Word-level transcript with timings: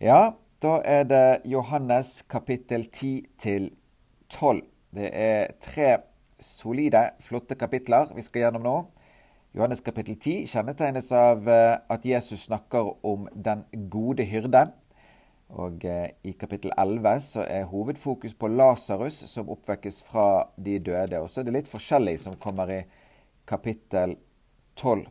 Ja, 0.00 0.30
da 0.62 0.78
er 0.80 1.02
det 1.04 1.42
Johannes 1.44 2.22
kapittel 2.22 2.86
10 2.88 3.26
til 3.36 3.66
12. 4.30 4.62
Det 4.96 5.10
er 5.12 5.52
tre 5.60 5.98
solide, 6.40 7.02
flotte 7.20 7.52
kapitler 7.54 8.08
vi 8.16 8.24
skal 8.24 8.46
gjennom 8.46 8.64
nå. 8.64 8.72
Johannes 9.52 9.84
kapittel 9.84 10.16
10 10.16 10.48
kjennetegnes 10.48 11.12
av 11.12 11.44
eh, 11.52 11.76
at 11.84 12.08
Jesus 12.08 12.46
snakker 12.46 12.88
om 13.04 13.28
den 13.34 13.66
gode 13.92 14.24
hyrde. 14.24 14.70
Og 15.52 15.84
eh, 15.84 16.16
I 16.24 16.32
kapittel 16.32 16.72
11 16.80 17.20
så 17.20 17.44
er 17.44 17.68
hovedfokus 17.68 18.32
på 18.40 18.48
Lasarus 18.48 19.20
som 19.28 19.52
oppvekkes 19.52 20.00
fra 20.08 20.46
de 20.56 20.78
døde. 20.80 21.20
Og 21.20 21.28
så 21.28 21.42
er 21.42 21.50
det 21.50 21.58
litt 21.58 21.68
forskjellig 21.68 22.16
som 22.24 22.40
kommer 22.40 22.72
i 22.72 22.82
kapittel 23.44 24.16
12. 24.80 25.04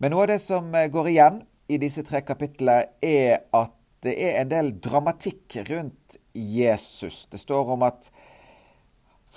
Men 0.00 0.16
noe 0.16 0.24
av 0.24 0.32
det 0.32 0.40
som 0.40 0.72
eh, 0.72 0.88
går 0.88 1.12
igjen 1.12 1.42
i 1.68 1.76
disse 1.84 2.00
tre 2.06 2.24
kapitlene, 2.24 2.94
er 3.04 3.42
at 3.52 3.76
det 4.06 4.14
er 4.22 4.40
en 4.40 4.50
del 4.52 4.72
dramatikk 4.82 5.58
rundt 5.68 6.16
Jesus. 6.32 7.26
Det 7.32 7.40
står 7.42 7.74
om 7.76 7.84
at 7.86 8.10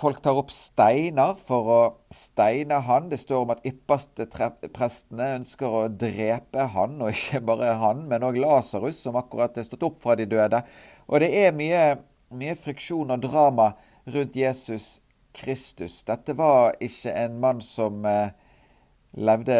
folk 0.00 0.20
tar 0.24 0.38
opp 0.40 0.52
steiner 0.54 1.34
for 1.46 1.70
å 1.74 1.80
steine 2.14 2.80
han. 2.86 3.10
Det 3.12 3.20
står 3.20 3.44
om 3.44 3.52
at 3.54 3.66
ypperste 3.68 4.26
prestene 4.72 5.34
ønsker 5.40 5.76
å 5.80 5.82
drepe 5.92 6.70
han, 6.74 6.98
og 7.02 7.12
ikke 7.12 7.42
bare 7.50 7.74
han, 7.82 8.06
men 8.08 8.24
òg 8.26 8.40
Lasarus, 8.40 9.02
som 9.04 9.18
akkurat 9.20 9.58
er 9.58 9.68
stått 9.68 9.84
opp 9.90 10.00
fra 10.02 10.16
de 10.18 10.28
døde. 10.30 10.62
Og 11.10 11.20
det 11.24 11.30
er 11.42 11.56
mye, 11.56 11.84
mye 12.32 12.56
friksjon 12.58 13.12
og 13.12 13.24
drama 13.26 13.72
rundt 14.10 14.38
Jesus 14.38 15.00
Kristus. 15.36 16.00
Dette 16.08 16.34
var 16.38 16.76
ikke 16.82 17.12
en 17.14 17.38
mann 17.42 17.60
som 17.62 18.04
eh, 18.08 18.32
levde 19.18 19.56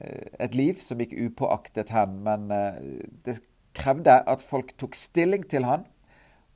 eh, 0.00 0.28
et 0.42 0.56
liv 0.58 0.80
som 0.82 1.00
gikk 1.02 1.14
upåaktet 1.18 1.92
hen, 1.94 2.20
men 2.26 2.50
eh, 2.54 2.80
det 3.26 3.40
krevde 3.74 4.20
at 4.28 4.42
folk 4.44 4.74
tok 4.80 4.96
stilling 4.98 5.44
til 5.48 5.66
han, 5.68 5.86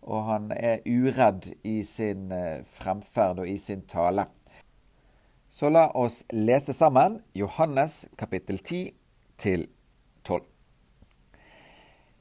og 0.07 0.27
han 0.29 0.51
er 0.55 0.85
uredd 0.87 1.51
i 1.67 1.81
sin 1.87 2.31
eh, 2.33 2.63
fremferd 2.79 3.43
og 3.43 3.49
i 3.51 3.57
sin 3.59 3.83
tale. 3.91 4.29
Så 5.49 5.71
la 5.71 5.89
oss 5.95 6.25
lese 6.35 6.75
sammen 6.77 7.21
Johannes 7.35 8.05
kapittel 8.19 8.59
10 8.59 8.93
til 9.39 9.67
12. 10.25 10.45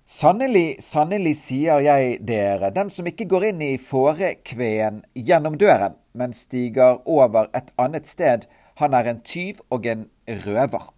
Sannelig, 0.05 0.77
sannelig 0.85 1.33
sier 1.41 1.81
jeg 1.81 2.19
dere, 2.21 2.69
den 2.69 2.91
som 2.93 3.07
ikke 3.09 3.25
går 3.29 3.47
inn 3.47 3.63
i 3.65 3.71
fårekveen 3.81 5.01
gjennom 5.17 5.57
døren, 5.57 5.95
men 6.13 6.33
stiger 6.37 6.99
over 7.09 7.49
et 7.57 7.71
annet 7.81 8.05
sted, 8.05 8.45
han 8.77 8.93
er 8.93 9.09
en 9.09 9.23
tyv 9.25 9.63
og 9.73 9.87
en 9.89 10.05
røver. 10.45 10.91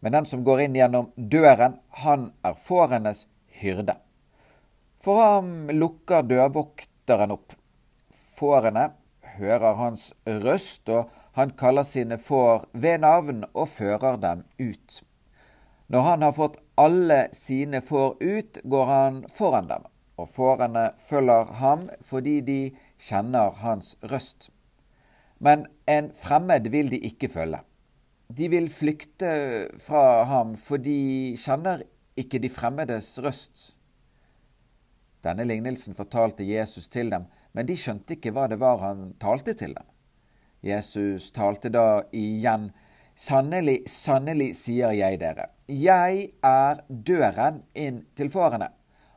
Men 0.00 0.14
den 0.14 0.28
som 0.30 0.44
går 0.46 0.66
inn 0.66 0.78
gjennom 0.78 1.10
døren, 1.16 1.80
han 2.04 2.30
er 2.46 2.54
fårenes 2.54 3.24
hyrde. 3.60 3.96
For 5.04 5.20
ham 5.20 5.70
lukker 5.70 6.24
dørvokteren 6.24 7.34
opp. 7.34 7.56
Fårene 8.34 8.88
hører 9.36 9.76
hans 9.78 10.12
røst, 10.26 10.88
og 10.88 11.10
han 11.34 11.52
kaller 11.58 11.86
sine 11.86 12.18
får 12.18 12.68
ved 12.72 13.02
navn 13.02 13.44
og 13.52 13.68
fører 13.74 14.16
dem 14.22 14.44
ut. 14.58 15.02
Når 15.92 16.06
han 16.08 16.22
har 16.22 16.32
fått 16.32 16.60
alle 16.80 17.26
sine 17.36 17.82
får 17.84 18.16
ut, 18.22 18.58
går 18.64 18.86
han 18.88 19.20
foran 19.30 19.68
dem, 19.68 19.84
og 20.16 20.30
fårene 20.32 20.88
følger 21.08 21.52
ham 21.60 21.88
fordi 22.06 22.38
de 22.46 22.58
kjenner 23.02 23.58
hans 23.60 23.96
røst. 24.02 24.50
Men 25.38 25.66
en 25.90 26.12
fremmed 26.16 26.70
vil 26.72 26.88
de 26.90 27.02
ikke 27.10 27.28
følge. 27.28 27.60
De 28.32 28.48
vil 28.48 28.70
flykte 28.72 29.34
fra 29.84 30.24
ham, 30.30 30.54
for 30.56 30.80
de 30.80 31.34
kjenner 31.38 31.84
ikke 32.18 32.40
de 32.42 32.50
fremmedes 32.52 33.08
røst. 33.22 33.74
Denne 35.24 35.46
lignelsen 35.48 35.96
fortalte 35.96 36.44
Jesus 36.44 36.88
til 36.88 37.10
dem, 37.10 37.26
men 37.52 37.66
de 37.66 37.76
skjønte 37.78 38.16
ikke 38.16 38.32
hva 38.34 38.46
det 38.50 38.60
var 38.60 38.82
han 38.82 39.12
talte 39.22 39.54
til 39.56 39.74
dem. 39.76 39.86
Jesus 40.64 41.30
talte 41.32 41.70
da 41.72 42.04
igjen, 42.12 42.70
Sannelig, 43.14 43.84
sannelig, 43.86 44.56
sier 44.58 44.90
jeg 44.90 45.20
dere, 45.20 45.44
jeg 45.70 46.32
er 46.42 46.80
døren 46.88 47.60
inn 47.78 48.00
til 48.18 48.26
fårene. 48.26 48.72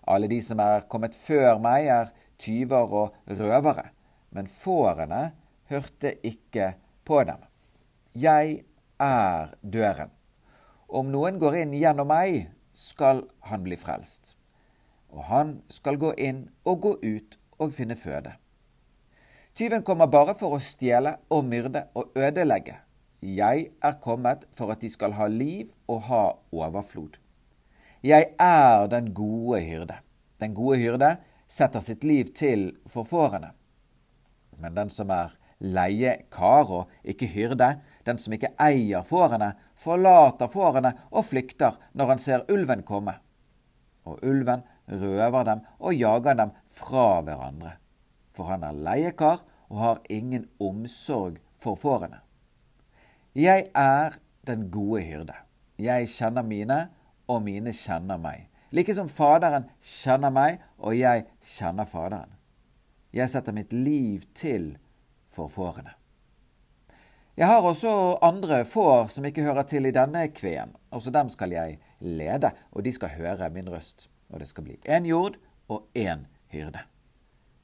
Alle 0.06 0.30
de 0.30 0.38
som 0.46 0.62
er 0.62 0.86
kommet 0.86 1.18
før 1.18 1.58
meg, 1.58 1.88
er 1.90 2.12
tyver 2.38 2.94
og 2.94 3.16
røvere, 3.26 3.88
men 4.38 4.46
fårene 4.46 5.32
hørte 5.72 6.14
ikke 6.22 6.76
på 7.10 7.24
dem. 7.26 7.42
Jeg 8.14 8.62
er 9.02 9.50
døren. 9.66 10.14
Om 10.88 11.10
noen 11.12 11.42
går 11.42 11.64
inn 11.64 11.74
gjennom 11.74 12.14
meg, 12.14 12.52
skal 12.78 13.24
han 13.50 13.64
bli 13.66 13.78
frelst. 13.80 14.36
Og 15.10 15.24
han 15.32 15.62
skal 15.74 15.98
gå 15.98 16.12
inn 16.22 16.48
og 16.68 16.82
gå 16.84 16.92
ut 17.02 17.38
og 17.58 17.74
finne 17.74 17.98
føde. 17.98 18.36
Tyven 19.58 19.82
kommer 19.82 20.10
bare 20.14 20.36
for 20.38 20.54
å 20.54 20.62
stjele 20.62 21.16
og 21.34 21.48
myrde 21.48 21.88
og 21.98 22.14
ødelegge. 22.14 22.76
Jeg 23.26 23.72
er 23.82 23.96
kommet 24.04 24.46
for 24.54 24.70
at 24.70 24.84
de 24.84 24.92
skal 24.94 25.16
ha 25.18 25.26
liv 25.32 25.72
og 25.90 26.04
ha 26.12 26.22
overflod. 26.54 27.18
Jeg 28.06 28.30
er 28.38 28.86
den 28.92 29.10
gode 29.18 29.64
hyrde. 29.66 29.98
Den 30.38 30.54
gode 30.54 30.78
hyrde 30.78 31.16
setter 31.50 31.82
sitt 31.82 32.06
liv 32.06 32.30
til 32.38 32.70
for 32.86 33.08
fårene. 33.08 33.56
Men 34.62 34.78
den 34.78 34.94
som 34.94 35.10
er 35.10 35.34
leiekar 35.58 36.70
og 36.70 36.94
ikke 37.02 37.32
hyrde, 37.34 37.72
den 38.08 38.20
som 38.22 38.34
ikke 38.34 38.54
eier 38.62 39.06
fårene, 39.08 39.54
forlater 39.78 40.50
fårene 40.52 40.94
og 41.12 41.28
flykter 41.30 41.78
når 41.94 42.14
han 42.14 42.22
ser 42.24 42.46
ulven 42.52 42.84
komme. 42.88 43.18
Og 44.08 44.24
ulven 44.24 44.64
røver 44.88 45.44
dem 45.50 45.66
og 45.80 45.96
jager 45.96 46.38
dem 46.40 46.54
fra 46.72 47.22
hverandre. 47.22 47.76
For 48.34 48.50
han 48.52 48.64
er 48.64 48.78
leiekar 48.88 49.44
og 49.68 49.82
har 49.82 50.06
ingen 50.10 50.48
omsorg 50.64 51.42
for 51.60 51.76
fårene. 51.76 52.22
Jeg 53.36 53.68
er 53.76 54.18
den 54.48 54.70
gode 54.72 55.04
hyrde. 55.04 55.36
Jeg 55.78 56.08
kjenner 56.10 56.42
mine, 56.42 56.88
og 57.28 57.44
mine 57.44 57.74
kjenner 57.76 58.18
meg. 58.18 58.48
Like 58.72 58.96
som 58.96 59.10
Faderen 59.12 59.68
kjenner 59.84 60.32
meg, 60.34 60.62
og 60.78 60.96
jeg 60.98 61.28
kjenner 61.58 61.86
Faderen. 61.86 62.32
Jeg 63.14 63.30
setter 63.30 63.56
mitt 63.56 63.74
liv 63.74 64.26
til 64.36 64.78
for 65.32 65.52
fårene. 65.52 65.94
Jeg 67.38 67.48
har 67.48 67.62
også 67.62 68.18
andre 68.26 68.64
får 68.66 69.12
som 69.14 69.26
ikke 69.30 69.44
hører 69.46 69.68
til 69.70 69.86
i 69.86 69.94
denne 69.94 70.24
kveen. 70.34 70.72
Også 70.90 71.12
dem 71.14 71.28
skal 71.30 71.52
jeg 71.54 71.76
lede, 72.02 72.50
og 72.74 72.82
de 72.82 72.94
skal 72.96 73.14
høre 73.14 73.52
min 73.54 73.70
røst. 73.70 74.08
Og 74.34 74.42
det 74.42 74.48
skal 74.50 74.66
bli 74.66 74.80
én 74.90 75.06
jord 75.06 75.38
og 75.70 75.86
én 75.94 76.26
hyrde. 76.50 76.82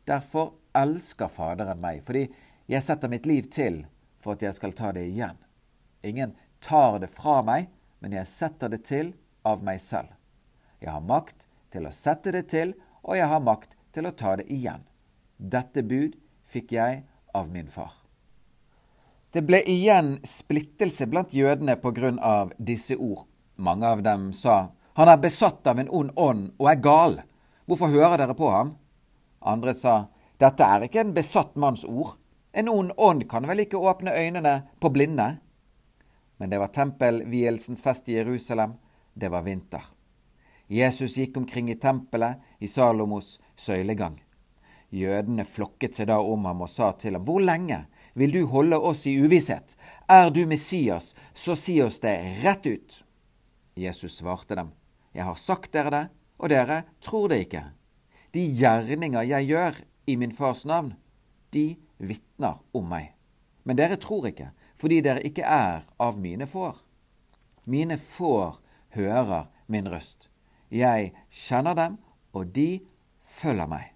Derfor 0.06 0.54
elsker 0.78 1.28
Faderen 1.28 1.82
meg, 1.82 2.04
fordi 2.06 2.28
jeg 2.70 2.86
setter 2.86 3.10
mitt 3.10 3.26
liv 3.26 3.50
til 3.50 3.82
for 4.22 4.38
at 4.38 4.46
jeg 4.46 4.54
skal 4.54 4.78
ta 4.78 4.92
det 4.94 5.08
igjen. 5.10 5.42
Ingen 6.06 6.38
tar 6.62 7.00
det 7.02 7.10
fra 7.10 7.42
meg, 7.42 7.72
men 7.98 8.14
jeg 8.14 8.30
setter 8.30 8.70
det 8.70 8.84
til 8.86 9.16
av 9.42 9.66
meg 9.66 9.82
selv. 9.82 10.14
Jeg 10.86 10.94
har 10.94 11.02
makt 11.02 11.48
til 11.74 11.90
å 11.90 11.96
sette 11.96 12.30
det 12.36 12.46
til, 12.54 12.78
og 13.02 13.18
jeg 13.18 13.26
har 13.34 13.42
makt 13.42 13.74
til 13.90 14.06
å 14.06 14.14
ta 14.14 14.38
det 14.38 14.46
igjen. 14.54 14.86
Dette 15.42 15.82
bud 15.82 16.20
fikk 16.46 16.78
jeg 16.78 17.08
av 17.34 17.50
min 17.50 17.66
far. 17.66 18.03
Det 19.34 19.42
ble 19.42 19.64
igjen 19.66 20.20
splittelse 20.30 21.08
blant 21.10 21.32
jødene 21.34 21.74
av 22.22 22.52
disse 22.58 22.94
ord. 22.96 23.26
Mange 23.56 23.88
av 23.88 24.04
dem 24.04 24.34
sa, 24.34 24.70
Han 24.94 25.10
er 25.10 25.18
besatt 25.18 25.66
av 25.68 25.80
en 25.80 25.90
ond 25.90 26.12
ånd 26.16 26.52
og 26.60 26.70
er 26.70 26.76
gal. 26.76 27.22
Hvorfor 27.66 27.90
hører 27.90 28.18
dere 28.18 28.36
på 28.38 28.50
ham? 28.50 28.76
Andre 29.42 29.74
sa, 29.74 30.10
Dette 30.38 30.64
er 30.64 30.86
ikke 30.86 31.02
en 31.02 31.16
besatt 31.16 31.56
manns 31.56 31.84
ord. 31.84 32.20
En 32.54 32.70
ond 32.70 32.92
ånd 32.98 33.26
kan 33.30 33.48
vel 33.48 33.64
ikke 33.66 33.82
åpne 33.82 34.14
øynene 34.14 34.68
på 34.80 34.90
blinde? 34.94 35.40
Men 36.38 36.50
det 36.50 36.60
var 36.60 36.68
tempelvielsens 36.68 37.82
fest 37.82 38.10
i 38.10 38.20
Jerusalem. 38.20 38.78
Det 39.14 39.32
var 39.34 39.42
vinter. 39.42 39.82
Jesus 40.68 41.18
gikk 41.18 41.38
omkring 41.38 41.72
i 41.72 41.80
tempelet 41.80 42.38
i 42.60 42.68
Salomos 42.68 43.40
søylegang. 43.56 44.22
Jødene 44.90 45.46
flokket 45.46 45.98
seg 45.98 46.12
da 46.12 46.20
om 46.22 46.46
ham 46.46 46.62
og 46.62 46.70
sa 46.70 46.92
til 46.92 47.18
ham, 47.18 47.26
Hvor 47.26 47.42
lenge 47.42 47.88
vil 48.14 48.32
du 48.32 48.44
holde 48.46 48.78
oss 48.78 49.06
i 49.08 49.16
uvisshet? 49.18 49.78
Er 50.08 50.30
du 50.30 50.46
Messias, 50.46 51.16
så 51.34 51.56
si 51.56 51.82
oss 51.82 52.00
det 52.00 52.16
rett 52.44 52.66
ut. 52.66 53.04
Jesus 53.76 54.18
svarte 54.18 54.56
dem, 54.56 54.72
Jeg 55.14 55.24
har 55.24 55.36
sagt 55.36 55.74
dere 55.74 55.90
det, 55.90 56.06
og 56.38 56.50
dere 56.50 56.84
tror 57.02 57.30
det 57.30 57.44
ikke. 57.46 57.64
De 58.34 58.42
gjerninger 58.42 59.22
jeg 59.30 59.50
gjør 59.52 59.78
i 60.10 60.16
min 60.18 60.34
fars 60.34 60.66
navn, 60.66 60.96
de 61.54 61.78
vitner 61.98 62.62
om 62.74 62.90
meg. 62.90 63.14
Men 63.64 63.78
dere 63.78 63.98
tror 64.02 64.28
ikke, 64.28 64.50
fordi 64.76 65.02
dere 65.06 65.22
ikke 65.22 65.46
er 65.46 65.86
av 66.02 66.18
mine 66.20 66.50
får. 66.50 66.82
Mine 67.66 67.98
får 67.98 68.58
hører 68.98 69.50
min 69.68 69.88
røst. 69.88 70.30
Jeg 70.74 71.14
kjenner 71.30 71.78
dem, 71.78 71.98
og 72.34 72.50
de 72.58 72.82
følger 73.22 73.70
meg 73.70 73.94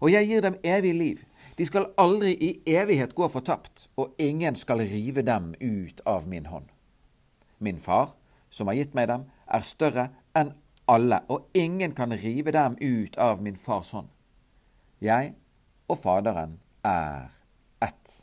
og 0.00 0.12
jeg 0.12 0.28
gir 0.28 0.44
dem 0.44 0.58
evig 0.62 0.94
liv. 0.94 1.22
De 1.58 1.66
skal 1.66 1.88
aldri 1.98 2.36
i 2.38 2.48
evighet 2.70 3.16
gå 3.18 3.26
fortapt, 3.28 3.88
og 3.98 4.14
ingen 4.22 4.54
skal 4.54 4.84
rive 4.86 5.24
dem 5.26 5.54
ut 5.58 6.00
av 6.06 6.28
min 6.30 6.46
hånd. 6.46 6.68
Min 7.58 7.80
far, 7.82 8.12
som 8.50 8.70
har 8.70 8.78
gitt 8.78 8.94
meg 8.94 9.08
dem, 9.10 9.24
er 9.50 9.66
større 9.66 10.04
enn 10.38 10.52
alle, 10.86 11.18
og 11.26 11.50
ingen 11.58 11.96
kan 11.98 12.14
rive 12.14 12.54
dem 12.54 12.78
ut 12.78 13.18
av 13.18 13.42
min 13.42 13.58
fars 13.58 13.90
hånd. 13.96 14.06
Jeg 15.02 15.34
og 15.90 15.98
Faderen 15.98 16.60
er 16.86 17.34
ett. 17.82 18.20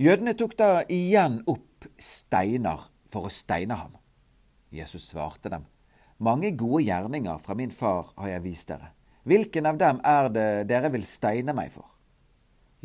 Jødene 0.00 0.32
tok 0.40 0.56
da 0.56 0.70
igjen 0.88 1.42
opp 1.48 1.86
steiner 2.00 2.88
for 3.12 3.28
å 3.28 3.32
steine 3.32 3.76
ham. 3.76 3.96
Jesus 4.72 5.10
svarte 5.12 5.52
dem, 5.52 5.68
Mange 6.16 6.54
gode 6.56 6.86
gjerninger 6.86 7.36
fra 7.44 7.54
min 7.54 7.70
far 7.70 8.14
har 8.16 8.30
jeg 8.30 8.44
vist 8.46 8.70
dere. 8.72 8.94
Hvilken 9.26 9.66
av 9.66 9.78
dem 9.80 10.00
er 10.06 10.28
det 10.30 10.48
dere 10.70 10.92
vil 10.94 11.04
steine 11.06 11.54
meg 11.56 11.72
for? 11.74 11.88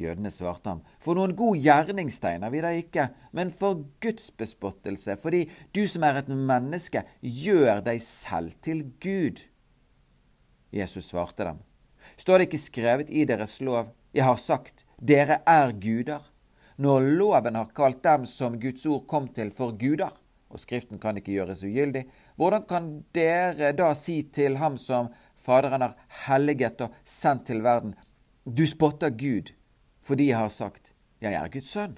Jødene 0.02 0.32
svarte 0.34 0.72
ham, 0.72 0.80
For 0.98 1.18
noen 1.18 1.36
god 1.38 1.60
gjerning 1.62 2.10
steiner 2.14 2.50
vi 2.50 2.64
deg 2.64 2.80
ikke, 2.86 3.10
men 3.38 3.52
for 3.54 3.84
Guds 4.02 4.32
bespottelse, 4.34 5.18
fordi 5.22 5.44
du 5.76 5.84
som 5.90 6.06
er 6.08 6.22
et 6.22 6.32
menneske, 6.32 7.04
gjør 7.22 7.84
deg 7.86 8.02
selv 8.06 8.56
til 8.66 8.88
Gud. 9.04 9.44
Jesus 10.74 11.12
svarte 11.12 11.46
dem, 11.46 11.62
Står 12.18 12.40
det 12.40 12.50
ikke 12.50 12.64
skrevet 12.64 13.12
i 13.14 13.28
deres 13.30 13.60
lov, 13.62 13.92
jeg 14.16 14.26
har 14.26 14.40
sagt, 14.42 14.86
dere 14.98 15.42
er 15.48 15.76
guder? 15.78 16.26
Når 16.82 17.06
loven 17.20 17.60
har 17.60 17.70
kalt 17.78 18.02
dem 18.04 18.26
som 18.26 18.58
Guds 18.60 18.88
ord 18.90 19.06
kom 19.08 19.28
til, 19.36 19.52
for 19.54 19.76
guder, 19.78 20.16
og 20.52 20.60
Skriften 20.60 21.00
kan 21.00 21.20
ikke 21.20 21.36
gjøres 21.36 21.62
ugyldig, 21.64 22.08
hvordan 22.36 22.66
kan 22.68 22.88
dere 23.16 23.72
da 23.78 23.92
si 23.96 24.22
til 24.34 24.58
ham 24.60 24.80
som 24.82 25.12
Faderen 25.42 25.82
har 25.82 25.98
helliget 26.28 26.82
og 26.86 26.94
sendt 27.06 27.48
til 27.50 27.64
verden, 27.66 27.96
du 28.46 28.64
spotter 28.70 29.10
Gud? 29.10 29.52
fordi 30.02 30.30
jeg 30.32 30.38
har 30.38 30.50
sagt, 30.50 30.94
jeg 31.22 31.34
er 31.34 31.50
Guds 31.54 31.70
sønn. 31.70 31.98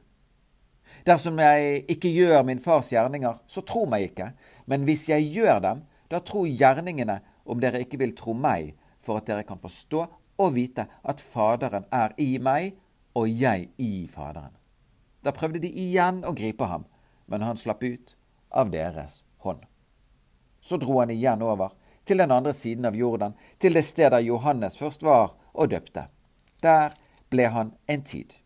Dersom 1.08 1.40
jeg 1.40 1.86
ikke 1.90 2.12
gjør 2.14 2.44
min 2.46 2.62
fars 2.62 2.92
gjerninger, 2.92 3.40
så 3.48 3.64
tro 3.66 3.86
meg 3.90 4.12
ikke, 4.12 4.32
men 4.70 4.84
hvis 4.88 5.08
jeg 5.10 5.32
gjør 5.34 5.62
dem, 5.64 5.84
da 6.12 6.20
tro 6.20 6.44
gjerningene 6.46 7.22
om 7.50 7.62
dere 7.64 7.82
ikke 7.84 8.00
vil 8.04 8.14
tro 8.16 8.36
meg, 8.38 8.76
for 9.04 9.20
at 9.20 9.28
dere 9.28 9.48
kan 9.48 9.60
forstå 9.60 10.04
og 10.44 10.54
vite 10.56 10.86
at 11.04 11.22
Faderen 11.24 11.88
er 11.92 12.14
i 12.22 12.38
meg, 12.38 12.76
og 13.16 13.30
jeg 13.30 13.70
i 13.78 14.08
Faderen. 14.12 14.54
Da 15.24 15.32
prøvde 15.32 15.62
de 15.64 15.70
igjen 15.70 16.24
å 16.28 16.34
gripe 16.36 16.68
ham, 16.68 16.86
men 17.28 17.44
han 17.46 17.60
slapp 17.60 17.84
ut 17.84 18.16
av 18.52 18.72
deres 18.74 19.22
hånd. 19.46 19.64
Så 20.64 20.80
dro 20.80 21.00
han 21.00 21.12
igjen 21.14 21.44
over 21.44 21.74
til 22.06 22.18
den 22.18 22.32
andre 22.32 22.54
siden 22.54 22.86
av 22.86 22.96
Jordan, 22.96 23.34
til 23.60 23.74
det 23.74 23.86
stedet 23.86 24.24
Johannes 24.26 24.78
først 24.78 25.04
var 25.04 25.36
og 25.54 25.70
døpte. 25.72 26.08
Der 26.64 26.96
ble 27.30 27.48
han 27.50 27.74
en 27.88 28.04
tid. 28.04 28.38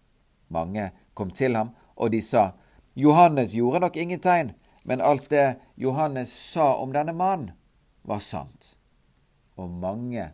Mange 0.48 0.92
kom 1.14 1.32
til 1.32 1.56
ham, 1.56 1.74
og 1.96 2.12
de 2.12 2.22
sa, 2.22 2.52
Johannes 2.96 3.54
gjorde 3.54 3.84
nok 3.84 3.98
ingen 3.98 4.20
tegn, 4.20 4.54
men 4.84 5.02
alt 5.02 5.30
det 5.30 5.58
Johannes 5.76 6.32
sa 6.32 6.74
om 6.82 6.94
denne 6.94 7.14
mannen, 7.14 7.52
var 8.08 8.22
sant. 8.24 8.78
Og 9.58 9.70
mange 9.70 10.30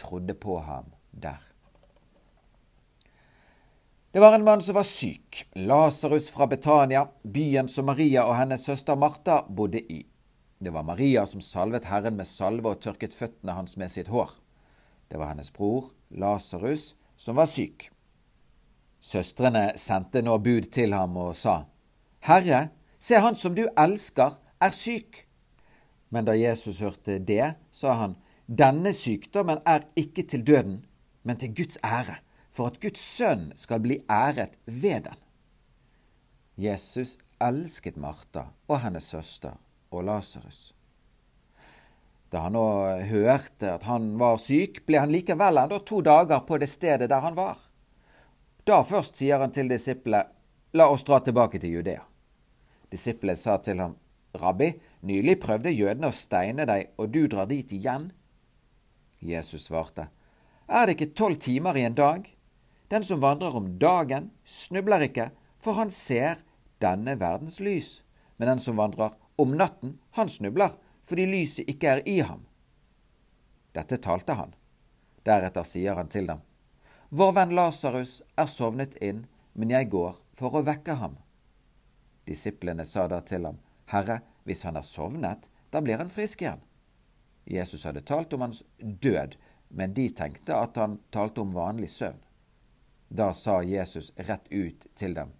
trodde 0.00 0.34
på 0.34 0.58
ham 0.64 0.94
der. 1.10 1.42
Det 4.14 4.20
var 4.20 4.34
en 4.34 4.44
mann 4.44 4.62
som 4.62 4.74
var 4.74 4.86
syk, 4.86 5.44
Lasarus 5.54 6.30
fra 6.30 6.46
Betania, 6.46 7.08
byen 7.22 7.68
som 7.68 7.88
Maria 7.90 8.22
og 8.22 8.36
hennes 8.38 8.62
søster 8.62 8.94
Martha 8.94 9.40
bodde 9.50 9.82
i. 9.82 10.04
Det 10.58 10.70
var 10.70 10.82
Maria 10.82 11.26
som 11.26 11.40
salvet 11.40 11.84
Herren 11.90 12.16
med 12.16 12.26
salve 12.26 12.70
og 12.74 12.80
tørket 12.84 13.14
føttene 13.14 13.56
hans 13.56 13.76
med 13.76 13.90
sitt 13.92 14.08
hår. 14.08 14.30
Det 15.10 15.18
var 15.18 15.32
hennes 15.32 15.50
bror, 15.52 15.90
Lasarus, 16.10 16.94
som 17.16 17.36
var 17.36 17.50
syk. 17.50 17.90
Søstrene 19.04 19.74
sendte 19.76 20.22
nå 20.24 20.38
bud 20.40 20.70
til 20.72 20.94
ham 20.96 21.16
og 21.20 21.34
sa, 21.36 21.64
Herre, 22.24 22.68
se 22.98 23.20
han 23.20 23.36
som 23.36 23.56
du 23.56 23.66
elsker, 23.68 24.38
er 24.62 24.72
syk. 24.72 25.26
Men 26.08 26.24
da 26.24 26.36
Jesus 26.38 26.80
hørte 26.80 27.18
det, 27.18 27.54
sa 27.70 27.98
han, 28.00 28.16
Denne 28.46 28.92
sykdommen 28.92 29.62
er 29.66 29.86
ikke 29.96 30.22
til 30.28 30.44
døden, 30.44 30.82
men 31.24 31.38
til 31.40 31.54
Guds 31.56 31.78
ære, 31.84 32.18
for 32.52 32.68
at 32.68 32.80
Guds 32.80 33.00
sønn 33.00 33.50
skal 33.56 33.80
bli 33.80 33.98
æret 34.08 34.56
ved 34.66 35.08
den. 35.08 35.20
Jesus 36.56 37.18
elsket 37.42 37.96
Martha 37.96 38.50
og 38.68 38.80
hennes 38.84 39.08
søster 39.10 39.56
og 39.94 40.06
Lasarus. 40.08 40.72
Da 42.34 42.46
han 42.48 42.56
nå 42.56 42.66
hørte 43.06 43.76
at 43.76 43.84
han 43.86 44.14
var 44.18 44.40
syk, 44.42 44.80
ble 44.86 44.98
han 44.98 45.12
likevel 45.12 45.60
enda 45.60 45.78
to 45.86 46.00
dager 46.02 46.42
på 46.48 46.58
det 46.58 46.66
stedet 46.72 47.10
der 47.12 47.22
han 47.22 47.36
var. 47.38 47.60
Da 48.66 48.80
først 48.82 49.20
sier 49.20 49.38
han 49.38 49.52
til 49.54 49.68
disiplet, 49.70 50.32
la 50.74 50.88
oss 50.90 51.04
dra 51.06 51.20
tilbake 51.22 51.60
til 51.62 51.76
Judea. 51.76 52.02
Disiplet 52.90 53.38
sa 53.38 53.58
til 53.62 53.78
ham, 53.78 53.94
Rabbi, 54.34 54.72
nylig 55.06 55.36
prøvde 55.44 55.70
jødene 55.70 56.10
å 56.10 56.16
steine 56.16 56.66
deg, 56.66 56.90
og 56.98 57.12
du 57.14 57.26
drar 57.30 57.46
dit 57.46 57.70
igjen? 57.76 58.08
Jesus 59.22 59.68
svarte, 59.68 60.08
Er 60.66 60.86
det 60.86 60.96
ikke 60.96 61.14
tolv 61.14 61.38
timer 61.38 61.76
i 61.76 61.84
en 61.86 61.94
dag? 61.94 62.26
Den 62.90 63.04
som 63.04 63.22
vandrer 63.22 63.54
om 63.54 63.76
dagen, 63.78 64.32
snubler 64.44 65.06
ikke, 65.06 65.30
for 65.62 65.78
han 65.78 65.90
ser 65.90 66.42
denne 66.82 67.14
verdens 67.20 67.60
lys. 67.60 68.02
Men 68.36 68.48
den 68.48 68.58
som 68.58 68.76
vandrer 68.76 69.14
om 69.36 69.54
natten, 69.56 69.98
han 70.10 70.28
snubler, 70.28 70.76
fordi 71.02 71.26
lyset 71.26 71.68
ikke 71.68 71.90
er 71.96 72.02
i 72.08 72.20
ham. 72.20 72.44
Dette 73.74 73.98
talte 73.98 74.36
han. 74.38 74.54
Deretter 75.24 75.66
sier 75.66 75.96
han 75.98 76.10
til 76.12 76.28
dem, 76.30 76.42
Vår 77.14 77.32
venn 77.36 77.54
Lasarus 77.54 78.20
er 78.36 78.48
sovnet 78.50 78.96
inn, 79.02 79.26
men 79.52 79.70
jeg 79.70 79.90
går 79.92 80.16
for 80.34 80.56
å 80.56 80.64
vekke 80.66 80.96
ham. 80.98 81.18
Disiplene 82.26 82.84
sa 82.88 83.06
da 83.08 83.20
til 83.22 83.46
ham, 83.46 83.60
Herre, 83.92 84.20
hvis 84.44 84.64
han 84.66 84.76
er 84.76 84.86
sovnet, 84.86 85.48
da 85.70 85.82
blir 85.84 86.00
han 86.00 86.10
frisk 86.10 86.42
igjen. 86.42 86.62
Jesus 87.44 87.84
hadde 87.84 88.04
talt 88.06 88.32
om 88.32 88.46
hans 88.46 88.64
død, 88.78 89.36
men 89.68 89.94
de 89.94 90.08
tenkte 90.10 90.56
at 90.56 90.76
han 90.80 90.98
talte 91.14 91.42
om 91.44 91.54
vanlig 91.54 91.90
søvn. 91.92 92.20
Da 93.08 93.32
sa 93.36 93.60
Jesus 93.62 94.12
rett 94.16 94.48
ut 94.50 94.86
til 94.94 95.14
dem, 95.14 95.34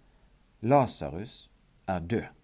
Lasarus 0.61 1.49
er 1.87 1.99
død. 1.99 2.34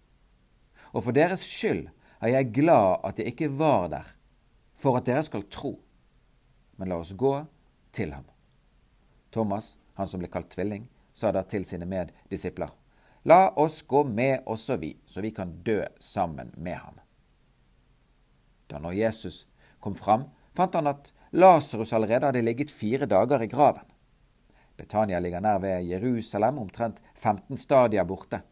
Og 0.92 1.06
for 1.06 1.16
deres 1.16 1.44
skyld 1.48 1.88
er 2.20 2.34
jeg 2.34 2.52
glad 2.54 3.00
at 3.04 3.18
jeg 3.18 3.32
ikke 3.32 3.50
var 3.58 3.88
der, 3.92 4.08
for 4.76 4.96
at 4.98 5.06
dere 5.06 5.22
skal 5.24 5.48
tro. 5.50 5.78
Men 6.76 6.92
la 6.92 7.00
oss 7.00 7.14
gå 7.16 7.32
til 7.92 8.12
ham. 8.12 8.26
Thomas, 9.32 9.76
han 9.96 10.08
som 10.08 10.20
ble 10.20 10.30
kalt 10.32 10.50
tvilling, 10.52 10.88
sa 11.14 11.32
da 11.32 11.44
til 11.48 11.64
sine 11.68 11.88
meddisipler, 11.88 12.72
La 13.24 13.52
oss 13.54 13.84
gå 13.86 14.00
med 14.02 14.42
også 14.50 14.76
vi, 14.82 14.96
så 15.06 15.22
vi 15.22 15.30
kan 15.30 15.52
dø 15.62 15.84
sammen 16.02 16.50
med 16.56 16.74
ham. 16.74 16.96
Da 18.66 18.80
når 18.82 18.96
Jesus 18.98 19.44
kom 19.78 19.94
fram, 19.94 20.24
fant 20.56 20.74
han 20.74 20.90
at 20.90 21.12
Lasarus 21.30 21.92
allerede 21.92 22.26
hadde 22.26 22.42
ligget 22.42 22.74
fire 22.74 23.06
dager 23.06 23.42
i 23.42 23.46
graven. 23.46 23.86
Betania 24.76 25.20
ligger 25.22 25.40
nær 25.40 25.60
ved 25.62 25.86
Jerusalem, 25.86 26.58
omtrent 26.58 26.98
15 27.14 27.56
stadier 27.56 28.04
borte 28.04 28.42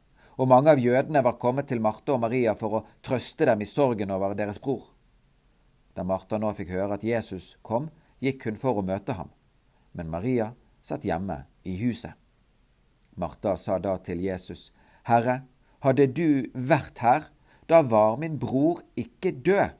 og 0.41 0.49
mange 0.49 0.73
av 0.73 0.81
jødene 0.81 1.21
var 1.21 1.37
kommet 1.37 1.69
til 1.69 1.83
Marte 1.85 2.15
og 2.15 2.23
Maria 2.23 2.55
for 2.57 2.79
å 2.79 2.85
trøste 3.05 3.45
dem 3.45 3.61
i 3.61 3.69
sorgen 3.69 4.13
over 4.15 4.33
deres 4.39 4.61
bror. 4.63 4.87
Da 5.93 6.05
Martha 6.07 6.39
nå 6.41 6.55
fikk 6.57 6.71
høre 6.73 6.97
at 6.97 7.05
Jesus 7.05 7.59
kom, 7.67 7.91
gikk 8.25 8.47
hun 8.49 8.57
for 8.61 8.81
å 8.81 8.85
møte 8.87 9.19
ham, 9.19 9.29
men 9.93 10.09
Maria 10.09 10.55
satt 10.81 11.05
hjemme 11.05 11.43
i 11.69 11.75
huset. 11.83 12.17
Martha 13.21 13.53
sa 13.61 13.77
da 13.83 13.99
til 14.01 14.23
Jesus, 14.25 14.71
Herre, 15.05 15.43
hadde 15.85 16.09
du 16.09 16.49
vært 16.55 17.05
her, 17.05 17.29
da 17.69 17.83
var 17.85 18.17
min 18.17 18.39
bror 18.41 18.81
ikke 18.97 19.35
død. 19.45 19.77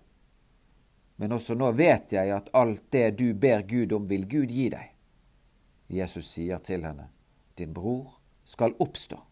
Men 1.21 1.37
også 1.37 1.57
nå 1.57 1.73
vet 1.77 2.13
jeg 2.13 2.35
at 2.37 2.53
alt 2.57 2.85
det 2.93 3.15
du 3.17 3.31
ber 3.33 3.65
Gud 3.69 3.97
om, 3.97 4.05
vil 4.09 4.29
Gud 4.29 4.53
gi 4.53 4.69
deg. 4.73 4.93
Jesus 5.89 6.29
sier 6.37 6.61
til 6.61 6.85
henne, 6.85 7.09
Din 7.57 7.73
bror 7.73 8.21
skal 8.45 8.77
oppstå. 8.81 9.30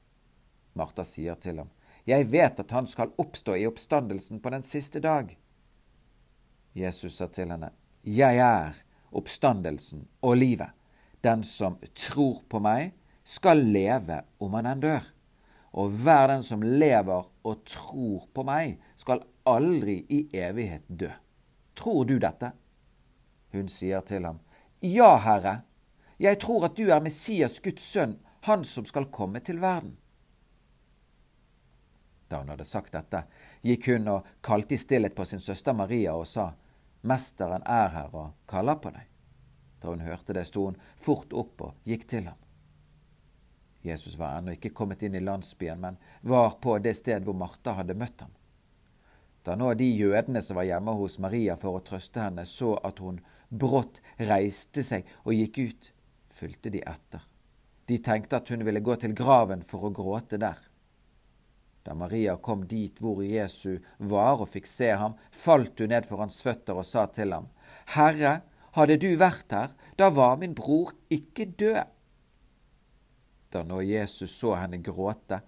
Martha 0.74 1.04
sier 1.04 1.34
til 1.34 1.58
ham, 1.58 1.70
Jeg 2.06 2.30
vet 2.32 2.60
at 2.60 2.70
han 2.70 2.86
skal 2.86 3.12
oppstå 3.18 3.54
i 3.54 3.66
oppstandelsen 3.66 4.40
på 4.40 4.50
den 4.50 4.62
siste 4.62 5.00
dag. 5.00 5.36
Jesus 6.74 7.16
sa 7.16 7.26
til 7.26 7.50
henne, 7.50 7.70
Jeg 8.04 8.38
er 8.38 8.74
oppstandelsen 9.12 10.06
og 10.22 10.36
livet. 10.36 10.70
Den 11.24 11.42
som 11.42 11.78
tror 11.94 12.42
på 12.48 12.60
meg, 12.60 12.92
skal 13.24 13.60
leve 13.60 14.22
om 14.40 14.54
han 14.54 14.66
enn 14.70 14.80
dør. 14.80 15.04
Og 15.72 15.90
hver 16.00 16.28
den 16.30 16.42
som 16.42 16.62
lever 16.62 17.26
og 17.44 17.64
tror 17.68 18.28
på 18.32 18.44
meg, 18.46 18.78
skal 18.96 19.24
aldri 19.44 20.00
i 20.08 20.22
evighet 20.32 20.86
dø. 20.88 21.10
Tror 21.76 22.04
du 22.08 22.16
dette? 22.18 22.52
Hun 23.52 23.68
sier 23.68 24.00
til 24.00 24.24
ham, 24.24 24.40
Ja, 24.80 25.16
Herre, 25.18 25.62
jeg 26.18 26.38
tror 26.38 26.64
at 26.68 26.76
du 26.78 26.88
er 26.90 27.02
Messias, 27.02 27.60
Guds 27.60 27.82
sønn, 27.82 28.18
han 28.46 28.64
som 28.64 28.86
skal 28.86 29.10
komme 29.10 29.40
til 29.40 29.60
verden. 29.60 29.96
Da 32.28 32.42
hun 32.42 32.50
hadde 32.52 32.64
sagt 32.68 32.92
dette, 32.92 33.22
gikk 33.64 33.88
hun 33.92 34.10
og 34.12 34.26
kalte 34.44 34.76
i 34.76 34.80
stillhet 34.80 35.16
på 35.16 35.24
sin 35.24 35.40
søster 35.40 35.76
Maria 35.76 36.14
og 36.16 36.26
sa, 36.28 36.50
Mesteren 37.00 37.62
er 37.62 37.92
her 37.94 38.14
og 38.14 38.34
kaller 38.50 38.76
på 38.82 38.90
deg. 38.92 39.06
Da 39.80 39.92
hun 39.92 40.02
hørte 40.02 40.34
det, 40.34 40.44
sto 40.48 40.66
hun 40.66 40.78
fort 40.98 41.32
opp 41.32 41.62
og 41.62 41.88
gikk 41.88 42.08
til 42.10 42.26
ham. 42.26 42.38
Jesus 43.86 44.18
var 44.18 44.38
ennå 44.38 44.56
ikke 44.56 44.74
kommet 44.74 45.04
inn 45.06 45.14
i 45.14 45.22
landsbyen, 45.22 45.80
men 45.80 46.00
var 46.20 46.58
på 46.60 46.74
det 46.82 46.96
sted 46.98 47.24
hvor 47.24 47.38
Martha 47.38 47.76
hadde 47.78 47.96
møtt 47.96 48.26
ham. 48.26 48.34
Da 49.46 49.54
nå 49.56 49.70
de 49.78 49.86
jødene 49.86 50.42
som 50.42 50.58
var 50.58 50.66
hjemme 50.68 50.92
hos 50.98 51.20
Maria 51.22 51.54
for 51.56 51.78
å 51.78 51.84
trøste 51.86 52.20
henne, 52.20 52.44
så 52.44 52.74
at 52.84 52.98
hun 53.00 53.22
brått 53.48 54.02
reiste 54.18 54.82
seg 54.84 55.06
og 55.24 55.38
gikk 55.38 55.60
ut, 55.62 55.92
fulgte 56.34 56.74
de 56.74 56.82
etter. 56.82 57.22
De 57.88 57.96
tenkte 58.04 58.42
at 58.42 58.50
hun 58.52 58.66
ville 58.66 58.84
gå 58.84 58.98
til 59.00 59.14
graven 59.16 59.62
for 59.64 59.88
å 59.88 59.94
gråte 59.94 60.36
der. 60.42 60.58
Da 61.88 61.94
Maria 61.96 62.34
kom 62.36 62.66
dit 62.68 62.98
hvor 63.00 63.22
Jesu 63.24 63.78
var 63.96 64.42
og 64.42 64.50
fikk 64.52 64.66
se 64.68 64.90
ham, 64.92 65.14
falt 65.32 65.80
hun 65.80 65.88
ned 65.88 66.04
for 66.04 66.20
hans 66.20 66.42
føtter 66.44 66.76
og 66.76 66.84
sa 66.84 67.06
til 67.08 67.32
ham, 67.32 67.46
Herre, 67.94 68.42
hadde 68.76 68.98
du 69.00 69.14
vært 69.16 69.54
her, 69.56 69.70
da 69.96 70.10
var 70.12 70.34
min 70.36 70.52
bror 70.52 70.90
ikke 71.08 71.46
død. 71.48 71.86
Da 73.48 73.62
nå 73.64 73.80
Jesus 73.88 74.34
så 74.36 74.52
henne 74.60 74.82
gråte, 74.84 75.38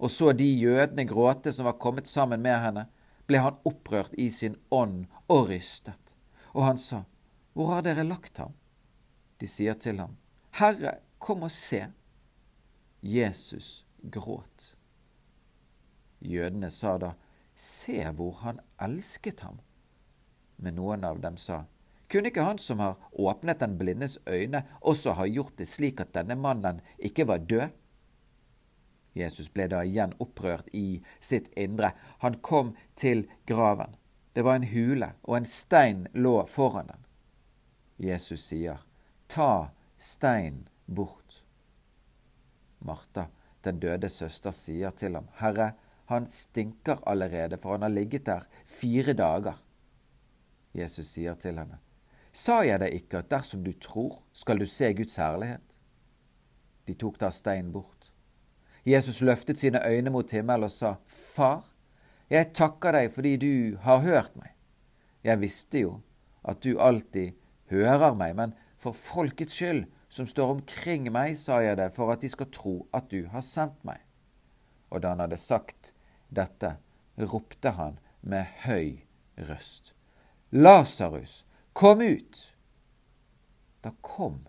og 0.00 0.08
så 0.08 0.32
de 0.32 0.46
jødene 0.48 1.04
gråte 1.04 1.52
som 1.52 1.68
var 1.68 1.76
kommet 1.82 2.08
sammen 2.08 2.40
med 2.40 2.56
henne, 2.62 2.86
ble 3.28 3.42
han 3.44 3.58
opprørt 3.68 4.16
i 4.16 4.30
sin 4.32 4.56
ånd 4.72 5.02
og 5.28 5.50
rystet. 5.50 6.14
Og 6.56 6.64
han 6.64 6.80
sa, 6.80 7.02
Hvor 7.52 7.74
har 7.74 7.84
dere 7.84 8.06
lagt 8.08 8.40
ham? 8.40 8.56
De 9.36 9.44
sier 9.52 9.76
til 9.76 10.00
ham, 10.00 10.16
Herre, 10.56 10.96
kom 11.20 11.44
og 11.44 11.52
se. 11.52 11.82
Jesus 13.04 13.84
gråt. 14.00 14.72
Jødene 16.24 16.70
sa 16.70 16.96
da, 16.98 17.14
Se 17.54 18.00
hvor 18.16 18.40
han 18.42 18.58
elsket 18.82 19.44
ham. 19.46 19.60
Men 20.56 20.74
noen 20.74 21.04
av 21.06 21.20
dem 21.22 21.36
sa, 21.38 21.64
kunne 22.10 22.30
ikke 22.30 22.46
han 22.46 22.58
som 22.58 22.80
har 22.82 22.98
åpnet 23.12 23.60
den 23.62 23.76
blindes 23.78 24.18
øyne, 24.26 24.64
også 24.80 25.14
ha 25.18 25.26
gjort 25.26 25.56
det 25.58 25.68
slik 25.70 26.00
at 26.02 26.14
denne 26.16 26.36
mannen 26.38 26.80
ikke 26.98 27.28
var 27.30 27.44
død? 27.46 27.68
Jesus 29.14 29.48
ble 29.54 29.68
da 29.70 29.84
igjen 29.86 30.16
opprørt 30.18 30.66
i 30.74 31.02
sitt 31.22 31.52
indre. 31.54 31.92
Han 32.18 32.40
kom 32.42 32.74
til 32.98 33.28
graven. 33.46 33.94
Det 34.34 34.42
var 34.42 34.58
en 34.58 34.66
hule, 34.72 35.12
og 35.22 35.36
en 35.38 35.46
stein 35.46 36.08
lå 36.14 36.40
foran 36.50 36.90
den. 36.90 37.04
Jesus 38.02 38.48
sier, 38.48 38.82
Ta 39.28 39.70
stein 39.98 40.68
bort. 40.86 41.44
Martha, 42.78 43.28
den 43.64 43.78
døde 43.80 44.10
søster, 44.10 44.50
sier 44.50 44.90
til 44.90 45.14
ham, 45.14 45.30
Herre, 45.38 45.72
han 46.14 46.26
stinker 46.30 47.02
allerede, 47.06 47.58
for 47.58 47.76
han 47.76 47.86
har 47.86 47.92
ligget 47.92 48.26
der 48.26 48.46
fire 48.66 49.12
dager. 49.12 49.58
Jesus 50.74 51.12
sier 51.14 51.34
til 51.38 51.58
henne, 51.58 51.78
Sa 52.34 52.64
jeg 52.66 52.80
deg 52.82 52.96
ikke 52.96 53.20
at 53.22 53.30
dersom 53.30 53.62
du 53.62 53.70
tror, 53.78 54.24
skal 54.34 54.58
du 54.58 54.66
se 54.66 54.88
Guds 54.98 55.20
herlighet? 55.22 55.76
De 56.88 56.96
tok 56.98 57.20
da 57.20 57.30
steinen 57.30 57.70
bort. 57.72 58.10
Jesus 58.84 59.20
løftet 59.22 59.58
sine 59.58 59.80
øyne 59.86 60.10
mot 60.10 60.30
himmelen 60.30 60.66
og 60.66 60.72
sa, 60.74 60.96
Far, 61.06 61.62
jeg 62.30 62.50
takker 62.56 62.96
deg 62.96 63.12
fordi 63.14 63.36
du 63.38 63.54
har 63.84 64.02
hørt 64.02 64.34
meg. 64.36 64.50
Jeg 65.24 65.40
visste 65.40 65.84
jo 65.86 65.94
at 66.44 66.60
du 66.64 66.74
alltid 66.82 67.38
hører 67.70 68.18
meg, 68.18 68.34
men 68.36 68.58
for 68.76 68.92
folkets 68.92 69.54
skyld 69.54 69.86
som 70.12 70.26
står 70.28 70.58
omkring 70.58 71.08
meg, 71.12 71.38
sa 71.38 71.62
jeg 71.64 71.78
det, 71.78 71.88
for 71.94 72.12
at 72.12 72.22
de 72.22 72.28
skal 72.30 72.50
tro 72.52 72.74
at 72.94 73.08
du 73.10 73.24
har 73.32 73.42
sendt 73.46 73.80
meg. 73.86 74.02
Og 74.90 75.02
da 75.02 75.14
han 75.14 75.22
hadde 75.24 75.40
sagt 75.40 75.93
dette, 76.36 76.76
ropte 77.16 77.74
han 77.78 77.98
med 78.20 78.48
høy 78.64 79.04
røst. 79.36 79.92
Lasarus, 80.50 81.44
Kom 81.72 82.00
ut! 82.00 82.52
Da 83.82 83.90
kom 84.00 84.44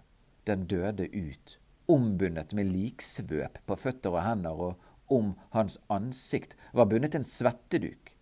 den 0.46 0.68
døde 0.70 1.08
ut, 1.10 1.60
ombundet 1.89 2.54
med 2.54 2.70
liksvøp 2.70 3.58
på 3.65 3.77
føtter 3.82 4.13
og 4.13 4.22
hender, 4.22 4.54
og 4.54 5.12
om 5.12 5.34
hans 5.50 5.80
ansikt 5.89 6.54
var 6.74 6.86
bundet 6.92 7.18
en 7.18 7.25
svetteduk. 7.25 8.13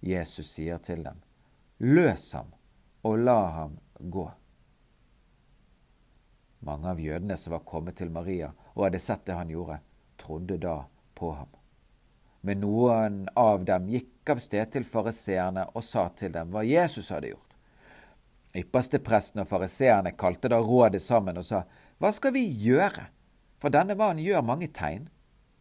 Jesus 0.00 0.54
sier 0.54 0.78
til 0.78 1.02
dem, 1.02 1.18
Løs 1.82 2.30
ham 2.34 2.54
og 3.06 3.18
la 3.18 3.40
ham 3.58 3.76
gå. 3.98 4.28
Mange 6.66 6.90
av 6.90 7.02
jødene 7.02 7.36
som 7.38 7.54
var 7.54 7.66
kommet 7.66 7.98
til 7.98 8.10
Maria 8.14 8.52
og 8.74 8.86
hadde 8.86 9.02
sett 9.02 9.26
det 9.26 9.36
han 9.38 9.50
gjorde, 9.50 9.78
trodde 10.18 10.58
da 10.62 10.80
på 11.18 11.34
ham. 11.34 11.57
Men 12.40 12.60
noen 12.62 13.26
av 13.36 13.64
dem 13.66 13.88
gikk 13.90 14.30
av 14.30 14.40
sted 14.42 14.70
til 14.72 14.86
fariseerne 14.86 15.66
og 15.74 15.84
sa 15.84 16.08
til 16.16 16.32
dem 16.34 16.52
hva 16.54 16.62
Jesus 16.66 17.10
hadde 17.10 17.32
gjort. 17.32 17.44
Ypperstepresten 18.56 19.42
og 19.42 19.48
fariseerne 19.50 20.14
kalte 20.18 20.50
da 20.52 20.60
rådet 20.62 21.02
sammen 21.02 21.38
og 21.38 21.46
sa, 21.46 21.64
Hva 21.98 22.12
skal 22.14 22.34
vi 22.36 22.46
gjøre? 22.46 23.08
For 23.58 23.74
denne 23.74 23.96
mannen 23.98 24.22
gjør 24.22 24.44
mange 24.46 24.68
tegn. 24.70 25.08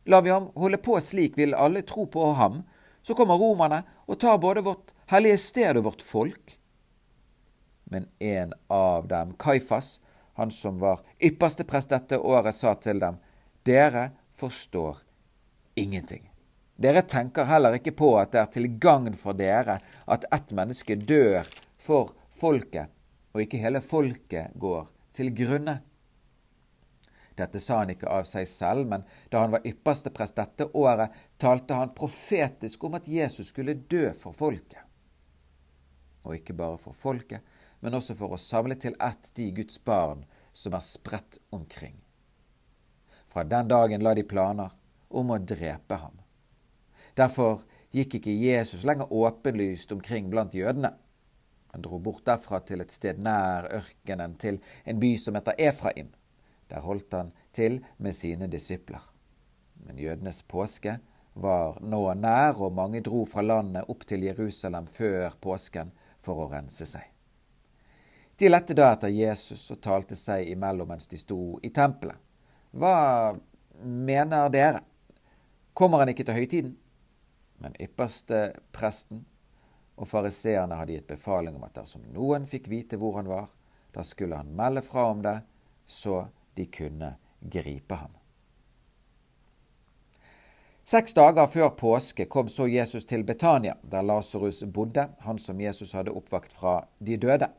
Lar 0.08 0.22
vi 0.24 0.32
ham 0.32 0.52
holde 0.56 0.78
på 0.78 1.00
slik, 1.02 1.38
vil 1.38 1.58
alle 1.58 1.82
tro 1.82 2.06
på 2.06 2.32
ham. 2.38 2.62
Så 3.02 3.16
kommer 3.18 3.40
romerne 3.40 3.82
og 4.06 4.20
tar 4.22 4.38
både 4.38 4.64
vårt 4.64 4.94
hellige 5.12 5.40
sted 5.42 5.80
og 5.80 5.90
vårt 5.90 6.04
folk. 6.06 6.58
Men 7.90 8.08
en 8.20 8.54
av 8.68 9.08
dem, 9.08 9.34
Kaifas, 9.40 10.00
han 10.38 10.52
som 10.52 10.80
var 10.80 11.02
yppersteprest 11.24 11.90
dette 11.90 12.20
året, 12.20 12.56
sa 12.56 12.76
til 12.76 13.00
dem, 13.00 13.20
Dere 13.66 14.12
forstår 14.36 15.02
ingenting. 15.76 16.27
Dere 16.78 17.02
tenker 17.02 17.48
heller 17.50 17.74
ikke 17.80 17.96
på 17.98 18.12
at 18.20 18.36
det 18.36 18.42
er 18.44 18.50
til 18.54 18.68
gagn 18.78 19.16
for 19.18 19.38
dere 19.38 19.80
at 20.06 20.28
ett 20.34 20.54
menneske 20.54 20.96
dør 20.96 21.50
for 21.82 22.14
folket, 22.38 22.92
og 23.34 23.42
ikke 23.42 23.62
hele 23.62 23.82
folket 23.82 24.54
går 24.62 24.86
til 25.18 25.34
grunne. 25.34 25.80
Dette 27.38 27.60
sa 27.62 27.80
han 27.82 27.94
ikke 27.94 28.10
av 28.10 28.26
seg 28.30 28.48
selv, 28.50 28.88
men 28.90 29.06
da 29.30 29.44
han 29.44 29.54
var 29.54 29.66
ypperste 29.66 30.14
prest 30.14 30.38
dette 30.38 30.70
året, 30.78 31.14
talte 31.38 31.78
han 31.78 31.94
profetisk 31.98 32.86
om 32.86 32.98
at 32.98 33.10
Jesus 33.10 33.52
skulle 33.52 33.78
dø 33.78 34.10
for 34.18 34.38
folket. 34.38 34.82
Og 36.26 36.38
ikke 36.38 36.58
bare 36.58 36.78
for 36.82 36.98
folket, 36.98 37.42
men 37.80 37.94
også 37.94 38.18
for 38.18 38.34
å 38.34 38.42
samle 38.42 38.78
til 38.82 38.98
ett 39.02 39.30
de 39.38 39.52
Guds 39.62 39.78
barn 39.86 40.26
som 40.54 40.74
er 40.78 40.86
spredt 40.86 41.38
omkring. 41.54 41.98
Fra 43.30 43.46
den 43.46 43.70
dagen 43.70 44.06
la 44.06 44.16
de 44.18 44.26
planer 44.26 44.74
om 45.10 45.34
å 45.34 45.38
drepe 45.38 46.02
ham. 46.02 46.18
Derfor 47.18 47.64
gikk 47.92 48.20
ikke 48.20 48.34
Jesus 48.36 48.84
lenger 48.86 49.14
åpenlyst 49.14 49.92
omkring 49.92 50.30
blant 50.30 50.56
jødene. 50.56 50.94
Han 51.74 51.82
dro 51.82 52.00
bort 52.00 52.26
derfra 52.26 52.60
til 52.66 52.82
et 52.82 52.94
sted 52.94 53.20
nær 53.22 53.68
ørkenen, 53.74 54.36
til 54.38 54.62
en 54.86 55.00
by 55.02 55.16
som 55.18 55.36
heter 55.36 55.58
Efraim. 55.58 56.14
Der 56.70 56.84
holdt 56.84 57.14
han 57.14 57.32
til 57.54 57.82
med 57.98 58.16
sine 58.16 58.48
disipler. 58.48 59.02
Men 59.86 60.00
jødenes 60.00 60.44
påske 60.44 61.00
var 61.34 61.78
nå 61.82 62.02
nær, 62.14 62.58
og 62.62 62.74
mange 62.74 63.02
dro 63.02 63.26
fra 63.26 63.42
landet 63.42 63.90
opp 63.90 64.06
til 64.08 64.26
Jerusalem 64.26 64.88
før 64.88 65.36
påsken 65.42 65.92
for 66.22 66.44
å 66.44 66.50
rense 66.52 66.86
seg. 66.86 67.06
De 68.38 68.50
lette 68.50 68.76
da 68.78 68.92
etter 68.94 69.10
Jesus 69.10 69.64
og 69.74 69.82
talte 69.82 70.16
seg 70.16 70.50
imellom 70.52 70.92
mens 70.92 71.10
de 71.10 71.18
sto 71.18 71.58
i 71.66 71.72
tempelet. 71.74 72.18
Hva 72.78 73.34
mener 73.82 74.52
dere? 74.54 74.84
Kommer 75.74 76.04
han 76.04 76.12
ikke 76.14 76.26
til 76.28 76.38
høytiden? 76.38 76.76
Men 77.58 77.76
ypperste 77.82 78.52
presten 78.72 79.26
og 79.98 80.10
fariseerne 80.12 80.78
hadde 80.78 80.98
gitt 80.98 81.10
befaling 81.10 81.56
om 81.58 81.66
at 81.66 81.78
dersom 81.80 82.06
noen 82.14 82.46
fikk 82.50 82.70
vite 82.70 83.00
hvor 83.02 83.18
han 83.18 83.30
var, 83.30 83.50
da 83.94 84.04
skulle 84.06 84.38
han 84.38 84.54
melde 84.56 84.84
fra 84.86 85.08
om 85.10 85.24
det, 85.26 85.40
så 85.88 86.28
de 86.54 86.68
kunne 86.70 87.16
gripe 87.42 87.98
ham. 87.98 88.14
Seks 90.88 91.18
dager 91.18 91.50
før 91.52 91.74
påske 91.76 92.28
kom 92.32 92.48
så 92.48 92.68
Jesus 92.72 93.06
til 93.06 93.26
Betania, 93.28 93.74
der 93.82 94.06
Lasarus 94.06 94.62
bodde, 94.64 95.10
han 95.20 95.40
som 95.42 95.60
Jesus 95.60 95.92
hadde 95.98 96.14
oppvakt 96.16 96.54
fra 96.56 96.78
de 97.00 97.18
døde. 97.20 97.50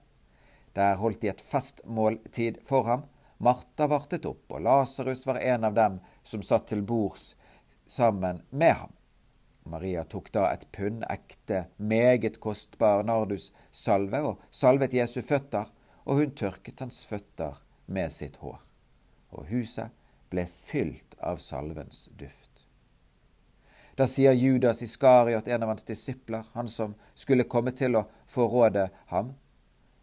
Der 0.72 0.96
holdt 0.96 1.20
de 1.20 1.28
et 1.28 1.42
festmåltid 1.44 2.62
for 2.64 2.88
ham. 2.88 3.02
Martha 3.36 3.86
vartet 3.90 4.24
opp, 4.26 4.46
og 4.48 4.62
Lasarus 4.64 5.26
var 5.28 5.42
en 5.42 5.68
av 5.68 5.76
dem 5.76 5.98
som 6.24 6.42
satt 6.42 6.70
til 6.70 6.80
bords 6.82 7.34
sammen 7.84 8.40
med 8.48 8.78
ham. 8.80 8.94
Maria 9.68 10.04
tok 10.04 10.30
da 10.32 10.48
et 10.52 10.66
pund 10.72 11.04
ekte, 11.10 11.66
meget 11.76 12.40
kostbar 12.40 13.04
nardussalve 13.04 14.22
og 14.30 14.44
salvet 14.50 14.96
Jesu 14.96 15.20
føtter, 15.22 15.68
og 16.08 16.22
hun 16.22 16.34
tørket 16.36 16.80
hans 16.80 17.04
føtter 17.06 17.60
med 17.86 18.12
sitt 18.12 18.38
hår. 18.40 18.60
Og 19.36 19.50
huset 19.52 19.92
ble 20.32 20.46
fylt 20.48 21.18
av 21.20 21.40
salvens 21.42 22.06
duft. 22.16 22.48
Da 23.98 24.06
sier 24.06 24.32
Judas 24.32 24.80
Iskariot, 24.84 25.48
en 25.48 25.64
av 25.66 25.72
hans 25.72 25.84
disipler, 25.84 26.46
han 26.54 26.68
som 26.70 26.94
skulle 27.18 27.48
komme 27.50 27.74
til 27.74 27.98
å 27.98 28.06
forråde 28.30 28.88
ham, 29.10 29.32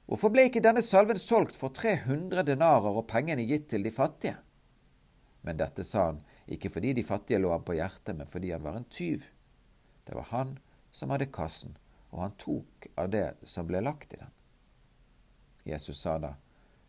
hvorfor 0.05 0.33
ble 0.33 0.49
ikke 0.49 0.63
denne 0.65 0.83
salven 0.85 1.17
solgt 1.21 1.55
for 1.55 1.73
300 1.73 2.43
denarer 2.45 2.99
og 2.99 3.07
pengene 3.09 3.47
gitt 3.47 3.69
til 3.71 3.87
de 3.87 3.93
fattige? 3.95 4.35
Men 5.47 5.61
dette 5.61 5.85
sa 5.87 6.09
han 6.09 6.19
ikke 6.51 6.69
fordi 6.73 6.91
de 6.97 7.05
fattige 7.05 7.39
lå 7.41 7.53
ham 7.53 7.63
på 7.65 7.77
hjertet, 7.77 8.13
men 8.17 8.29
fordi 8.29 8.51
han 8.51 8.65
var 8.65 8.77
en 8.77 8.89
tyv. 8.91 9.23
Det 10.05 10.15
var 10.15 10.27
han 10.31 10.57
som 10.91 11.09
hadde 11.09 11.25
kassen, 11.33 11.77
og 12.13 12.21
han 12.21 12.37
tok 12.39 12.87
av 12.95 13.09
det 13.09 13.27
som 13.43 13.67
ble 13.67 13.81
lagt 13.83 14.13
i 14.13 14.21
den. 14.21 14.31
Jesus 15.65 15.99
sa 16.01 16.17
da, 16.21 16.35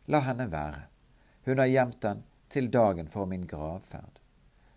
La 0.06 0.20
henne 0.22 0.46
være, 0.52 0.86
hun 1.48 1.58
har 1.58 1.70
gjemt 1.70 2.00
den 2.02 2.22
til 2.52 2.70
dagen 2.70 3.08
for 3.10 3.26
min 3.26 3.46
gravferd. 3.48 4.20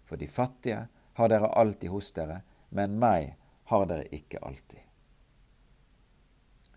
For 0.05 0.17
de 0.17 0.27
fattige 0.27 0.87
har 1.19 1.29
dere 1.29 1.51
alltid 1.53 1.91
hos 1.93 2.11
dere, 2.15 2.41
men 2.69 2.97
meg 3.01 3.35
har 3.69 3.85
dere 3.89 4.07
ikke 4.15 4.41
alltid. 4.41 4.81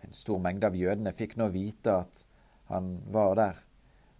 En 0.03 0.13
stor 0.13 0.41
mengde 0.43 0.67
av 0.67 0.77
jødene 0.77 1.13
fikk 1.17 1.39
nå 1.39 1.49
vite 1.55 1.95
at 2.03 2.25
han 2.73 2.99
var 3.15 3.37
der. 3.39 3.61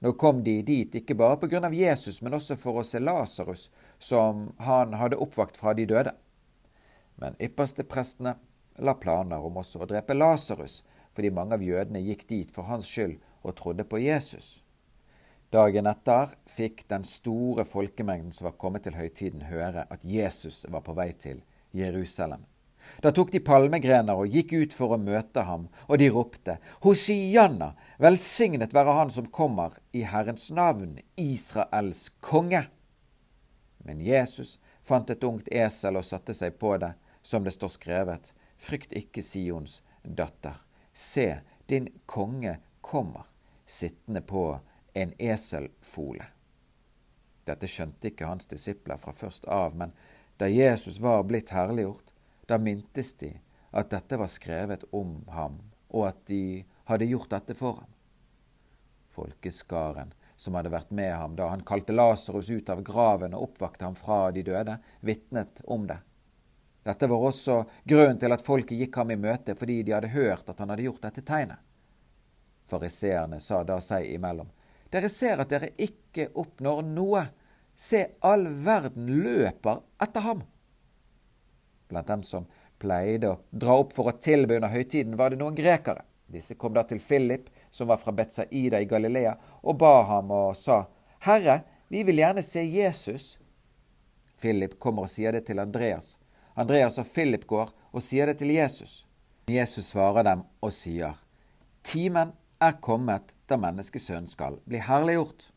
Nå 0.03 0.13
kom 0.19 0.43
de 0.45 0.61
dit 0.67 0.95
ikke 0.99 1.15
bare 1.19 1.59
av 1.67 1.75
Jesus, 1.75 2.23
men 2.23 2.35
også 2.35 2.57
for 2.57 2.81
å 2.81 2.87
se 2.87 2.99
Lasarus, 2.99 3.71
som 3.99 4.53
han 4.59 4.95
hadde 4.95 5.19
oppvakt 5.21 5.57
fra 5.57 5.75
de 5.75 5.87
døde. 5.87 6.15
Men 7.21 7.37
ypperste 7.41 7.85
prestene 7.85 8.37
la 8.79 8.95
planer 8.95 9.45
om 9.45 9.61
også 9.61 9.83
å 9.83 9.89
drepe 9.89 10.17
Lasarus, 10.17 10.83
fordi 11.13 11.31
mange 11.35 11.59
av 11.59 11.65
jødene 11.65 12.01
gikk 12.03 12.27
dit 12.29 12.53
for 12.53 12.69
hans 12.71 12.89
skyld 12.89 13.19
og 13.43 13.57
trodde 13.59 13.85
på 13.85 14.01
Jesus. 14.01 14.63
Dagen 15.53 15.87
etter 15.91 16.31
fikk 16.49 16.87
den 16.89 17.05
store 17.05 17.67
folkemengden 17.69 18.33
som 18.33 18.49
var 18.49 18.57
kommet 18.57 18.87
til 18.87 18.97
høytiden, 18.97 19.51
høre 19.51 19.85
at 19.93 20.07
Jesus 20.09 20.65
var 20.73 20.81
på 20.87 20.95
vei 20.97 21.11
til 21.13 21.43
Jerusalem. 21.77 22.47
Da 23.05 23.13
tok 23.15 23.31
de 23.35 23.41
palmegrener 23.45 24.19
og 24.19 24.33
gikk 24.33 24.55
ut 24.57 24.73
for 24.75 24.95
å 24.95 25.01
møte 25.01 25.45
ham, 25.47 25.69
og 25.87 26.01
de 26.01 26.09
ropte, 26.11 26.57
Hosianna, 26.83 27.73
velsignet 28.03 28.75
være 28.75 28.97
han 28.97 29.13
som 29.13 29.29
kommer 29.29 29.77
i 29.93 30.07
Herrens 30.09 30.49
navn, 30.55 30.97
Israels 31.21 32.09
konge. 32.25 32.65
Men 33.85 34.01
Jesus 34.01 34.57
fant 34.83 35.11
et 35.11 35.25
ungt 35.25 35.53
esel 35.53 35.99
og 36.01 36.07
satte 36.07 36.35
seg 36.35 36.57
på 36.59 36.75
det, 36.81 36.95
som 37.23 37.45
det 37.45 37.55
står 37.55 37.73
skrevet, 37.77 38.33
Frykt 38.63 38.93
ikke, 38.95 39.23
Sions 39.27 39.81
datter. 40.03 40.61
Se, 40.95 41.41
din 41.67 41.89
konge 42.07 42.61
kommer, 42.81 43.27
sittende 43.67 44.21
på 44.23 44.61
en 44.95 45.15
eselfole. 45.19 46.29
Dette 47.43 47.67
skjønte 47.67 48.13
ikke 48.13 48.29
hans 48.31 48.47
disipler 48.47 49.01
fra 49.03 49.15
først 49.19 49.49
av, 49.51 49.75
men 49.75 49.95
da 50.39 50.47
Jesus 50.47 51.01
var 51.03 51.25
blitt 51.27 51.51
herliggjort, 51.51 52.13
da 52.47 52.59
mintes 52.63 53.15
de 53.19 53.33
at 53.73 53.91
dette 53.91 54.19
var 54.21 54.31
skrevet 54.31 54.85
om 54.95 55.25
ham, 55.35 55.59
og 55.91 56.13
at 56.13 56.23
de 56.31 56.63
hadde 56.87 57.11
gjort 57.11 57.33
dette 57.35 57.59
for 57.59 57.83
ham. 57.83 57.91
Folkeskaren 59.13 60.15
som 60.37 60.55
hadde 60.55 60.73
vært 60.73 60.95
med 60.95 61.13
ham 61.15 61.35
da 61.39 61.51
han 61.51 61.67
kalte 61.67 61.95
Lasarus 61.95 62.51
ut 62.51 62.71
av 62.73 62.83
graven 62.87 63.35
og 63.35 63.51
oppvakte 63.51 63.87
ham 63.87 63.99
fra 63.99 64.31
de 64.31 64.47
døde, 64.47 64.79
vitnet 65.03 65.63
om 65.67 65.91
det. 65.91 65.99
Dette 66.83 67.07
var 67.07 67.27
også 67.29 67.61
grunnen 67.85 68.19
til 68.19 68.35
at 68.35 68.43
folket 68.43 68.81
gikk 68.81 68.97
ham 68.99 69.13
i 69.15 69.19
møte, 69.21 69.55
fordi 69.55 69.83
de 69.87 69.95
hadde 69.95 70.11
hørt 70.15 70.49
at 70.51 70.59
han 70.59 70.73
hadde 70.73 70.87
gjort 70.89 71.05
dette 71.05 71.23
tegnet. 71.27 71.61
Fariseerne 72.71 73.39
sa 73.41 73.63
da 73.67 73.79
seg 73.83 74.09
imellom, 74.15 74.51
Dere 74.93 75.09
ser 75.09 75.41
at 75.41 75.49
dere 75.49 75.71
ikke 75.81 76.29
oppnår 76.37 76.83
noe. 76.85 77.23
Se, 77.77 78.03
all 78.21 78.45
verden 78.65 79.07
løper 79.23 79.81
etter 80.05 80.25
ham. 80.27 80.43
Blant 81.89 82.11
dem 82.11 82.25
som 82.29 82.45
pleide 82.83 83.31
å 83.31 83.39
dra 83.51 83.79
opp 83.81 83.95
for 83.97 84.11
å 84.11 84.19
tilbe 84.21 84.59
under 84.59 84.73
høytiden, 84.73 85.17
var 85.17 85.33
det 85.33 85.41
noen 85.41 85.57
grekere. 85.57 86.05
Disse 86.33 86.59
kom 86.61 86.75
da 86.77 86.85
til 86.89 87.01
Philip, 87.01 87.49
som 87.71 87.89
var 87.89 88.01
fra 88.03 88.13
Betzaida 88.13 88.81
i 88.81 88.89
Galilea, 88.89 89.33
og 89.63 89.79
ba 89.81 89.95
ham 90.11 90.33
og 90.33 90.57
sa, 90.57 90.83
Herre, 91.25 91.63
vi 91.93 92.03
vil 92.09 92.21
gjerne 92.21 92.45
se 92.45 92.65
Jesus. 92.65 93.39
Philip 94.41 94.79
kommer 94.81 95.07
og 95.07 95.13
sier 95.13 95.33
det 95.33 95.47
til 95.49 95.61
Andreas. 95.63 96.19
Andreas 96.55 96.99
og 97.01 97.09
Philip 97.09 97.47
går 97.49 97.73
og 97.93 98.05
sier 98.05 98.29
det 98.29 98.39
til 98.41 98.53
Jesus. 98.55 99.03
Jesus 99.49 99.93
svarer 99.93 100.25
dem 100.27 100.45
og 100.61 100.73
sier, 100.73 101.17
Timen 101.83 102.33
er 102.63 102.79
kommet 102.81 103.35
da 103.51 103.59
menneskesønnen 103.59 104.31
skal 104.31 104.61
bli 104.69 104.81
herliggjort. 104.83 105.49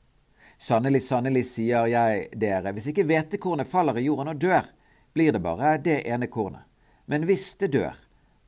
Sannelig, 0.58 1.04
sannelig, 1.04 1.44
sier 1.50 1.86
jeg 1.92 2.30
dere, 2.40 2.72
hvis 2.74 2.90
ikke 2.92 3.06
hvetekornet 3.06 3.70
faller 3.70 4.00
i 4.00 4.08
jorden 4.08 4.32
og 4.32 4.40
dør, 4.42 4.66
blir 5.14 5.36
det 5.36 5.44
bare 5.44 5.76
det 5.84 6.00
ene 6.08 6.32
kornet. 6.32 6.64
Men 7.06 7.28
hvis 7.28 7.54
det 7.62 7.74
dør, 7.76 7.96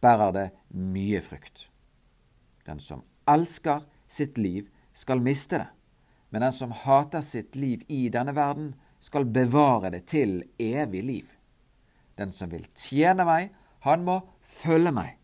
bærer 0.01 0.33
det 0.33 0.47
mye 0.73 1.21
frukt. 1.21 1.67
Den 2.65 2.79
som 2.79 3.03
elsker 3.29 3.85
sitt 4.07 4.37
liv, 4.37 4.71
skal 4.93 5.21
miste 5.21 5.59
det. 5.61 5.67
Men 6.29 6.41
den 6.41 6.55
som 6.55 6.73
hater 6.73 7.21
sitt 7.21 7.55
liv 7.55 7.83
i 7.87 8.07
denne 8.09 8.33
verden, 8.35 8.73
skal 8.99 9.27
bevare 9.29 9.91
det 9.93 10.07
til 10.09 10.41
evig 10.57 11.03
liv. 11.05 11.36
Den 12.17 12.31
som 12.33 12.51
vil 12.51 12.65
tjene 12.75 13.25
meg, 13.27 13.51
han 13.85 14.03
må 14.05 14.19
følge 14.41 14.91
meg. 14.91 15.17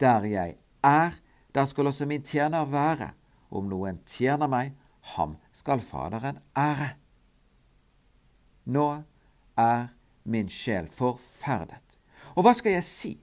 Der 0.00 0.24
jeg 0.24 0.56
er, 0.84 1.18
der 1.54 1.64
skal 1.64 1.86
også 1.90 2.06
min 2.06 2.22
tjener 2.22 2.64
være. 2.64 3.10
Om 3.50 3.68
noen 3.70 4.02
tjener 4.06 4.46
meg, 4.46 4.74
ham 5.16 5.36
skal 5.52 5.80
Faderen 5.80 6.38
ære. 6.56 6.90
Nå 8.68 9.02
er 9.56 9.88
min 10.24 10.50
sjel 10.52 10.88
forferdet. 10.92 11.96
Og 12.36 12.44
hva 12.44 12.52
skal 12.54 12.76
jeg 12.76 12.84
si? 12.84 13.14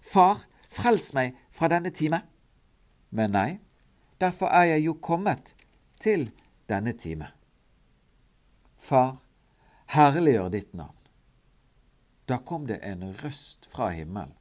Far, 0.00 0.44
frels 0.70 1.10
meg 1.14 1.34
fra 1.50 1.68
denne 1.72 1.90
time. 1.90 2.22
Men 3.10 3.34
nei, 3.34 3.50
derfor 4.20 4.52
er 4.54 4.70
jeg 4.76 4.86
jo 4.86 4.94
kommet 5.02 5.54
til 6.00 6.30
denne 6.70 6.94
time. 6.96 7.32
Far, 8.78 9.18
herliggjør 9.92 10.48
ditt 10.54 10.74
navn. 10.74 11.01
Da 12.26 12.38
kom 12.38 12.66
det 12.66 12.78
en 12.86 13.02
røst 13.22 13.66
fra 13.66 13.88
himmelen. 13.88 14.34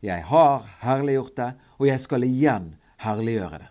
Jeg 0.00 0.24
har 0.26 0.64
herliggjort 0.80 1.36
det, 1.36 1.50
og 1.78 1.86
jeg 1.86 2.00
skal 2.00 2.24
igjen 2.26 2.72
herliggjøre 3.04 3.58
det. 3.62 3.68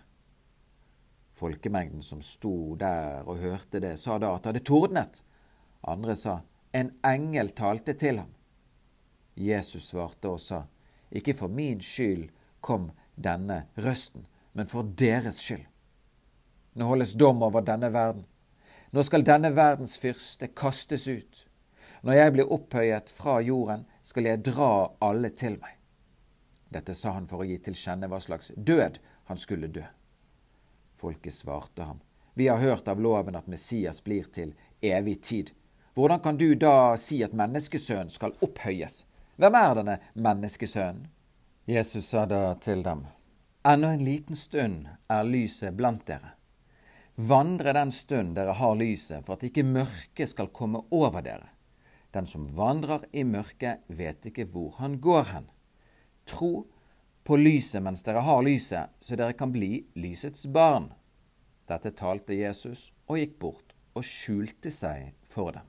Folkemengden 1.36 2.02
som 2.02 2.22
sto 2.22 2.74
der 2.80 3.26
og 3.26 3.42
hørte 3.42 3.82
det, 3.82 3.98
sa 4.00 4.16
da 4.18 4.30
at 4.36 4.44
det 4.44 4.52
hadde 4.52 4.64
tordnet. 4.64 5.22
Andre 5.82 6.16
sa 6.16 6.38
en 6.72 6.94
engel 7.04 7.50
talte 7.58 7.92
til 7.98 8.22
ham. 8.22 8.30
Jesus 9.34 9.90
svarte 9.90 10.30
og 10.30 10.40
sa, 10.40 10.62
Ikke 11.10 11.34
for 11.34 11.48
min 11.48 11.80
skyld 11.80 12.30
kom 12.60 12.90
denne 13.16 13.66
røsten, 13.76 14.26
men 14.52 14.66
for 14.66 14.82
deres 14.82 15.42
skyld. 15.42 15.66
Nå 16.74 16.88
holdes 16.88 17.12
dom 17.20 17.42
over 17.42 17.60
denne 17.60 17.92
verden. 17.92 18.24
Nå 18.92 19.02
skal 19.04 19.24
denne 19.24 19.52
verdens 19.56 19.98
fyrste 20.00 20.48
kastes 20.56 21.08
ut. 21.08 21.46
Når 22.02 22.18
jeg 22.18 22.32
blir 22.34 22.52
opphøyet 22.52 23.10
fra 23.14 23.36
jorden, 23.40 23.84
skal 24.02 24.26
jeg 24.26 24.42
dra 24.42 24.72
alle 24.98 25.30
til 25.38 25.58
meg. 25.62 25.76
Dette 26.72 26.96
sa 26.98 27.12
han 27.14 27.28
for 27.30 27.44
å 27.44 27.46
gi 27.46 27.60
til 27.62 27.76
kjenne 27.78 28.08
hva 28.10 28.18
slags 28.20 28.50
død 28.56 28.98
han 29.30 29.38
skulle 29.38 29.70
dø. 29.70 29.84
Folket 30.98 31.34
svarte 31.34 31.86
ham, 31.86 32.00
Vi 32.34 32.48
har 32.48 32.58
hørt 32.58 32.88
av 32.88 33.00
loven 33.00 33.36
at 33.36 33.46
Messias 33.46 34.02
blir 34.04 34.24
til 34.32 34.54
evig 34.80 35.20
tid. 35.22 35.50
Hvordan 35.94 36.20
kan 36.20 36.36
du 36.36 36.54
da 36.54 36.96
si 36.96 37.22
at 37.22 37.36
menneskesønnen 37.36 38.10
skal 38.10 38.32
opphøyes? 38.40 39.04
Hvem 39.36 39.54
er 39.54 39.74
denne 39.76 39.96
menneskesønnen? 40.14 41.10
Jesus 41.66 42.08
sa 42.08 42.24
da 42.26 42.54
til 42.54 42.82
dem, 42.82 43.06
Ennå 43.62 43.92
en 43.94 44.04
liten 44.04 44.36
stund 44.36 44.88
er 45.06 45.28
lyset 45.28 45.76
blant 45.78 46.06
dere. 46.06 46.32
Vandre 47.14 47.72
den 47.76 47.92
stund 47.92 48.34
dere 48.34 48.56
har 48.58 48.74
lyset, 48.74 49.22
for 49.22 49.36
at 49.36 49.44
ikke 49.46 49.62
mørket 49.62 50.32
skal 50.32 50.50
komme 50.50 50.80
over 50.90 51.22
dere. 51.22 51.52
Den 52.12 52.26
som 52.26 52.46
vandrer 52.56 53.06
i 53.12 53.24
mørket, 53.24 53.84
vet 53.88 54.26
ikke 54.28 54.46
hvor 54.52 54.76
han 54.78 54.98
går 55.00 55.24
hen. 55.32 55.48
Tro 56.28 56.66
på 57.24 57.38
lyset 57.38 57.82
mens 57.82 58.02
dere 58.04 58.22
har 58.26 58.42
lyset, 58.44 58.92
så 59.00 59.16
dere 59.16 59.36
kan 59.38 59.52
bli 59.52 59.86
lysets 59.94 60.46
barn. 60.46 60.92
Dette 61.70 61.94
talte 61.96 62.36
Jesus 62.36 62.90
og 63.08 63.20
gikk 63.20 63.38
bort 63.40 63.76
og 63.96 64.04
skjulte 64.04 64.70
seg 64.72 65.12
for 65.24 65.54
dem. 65.56 65.68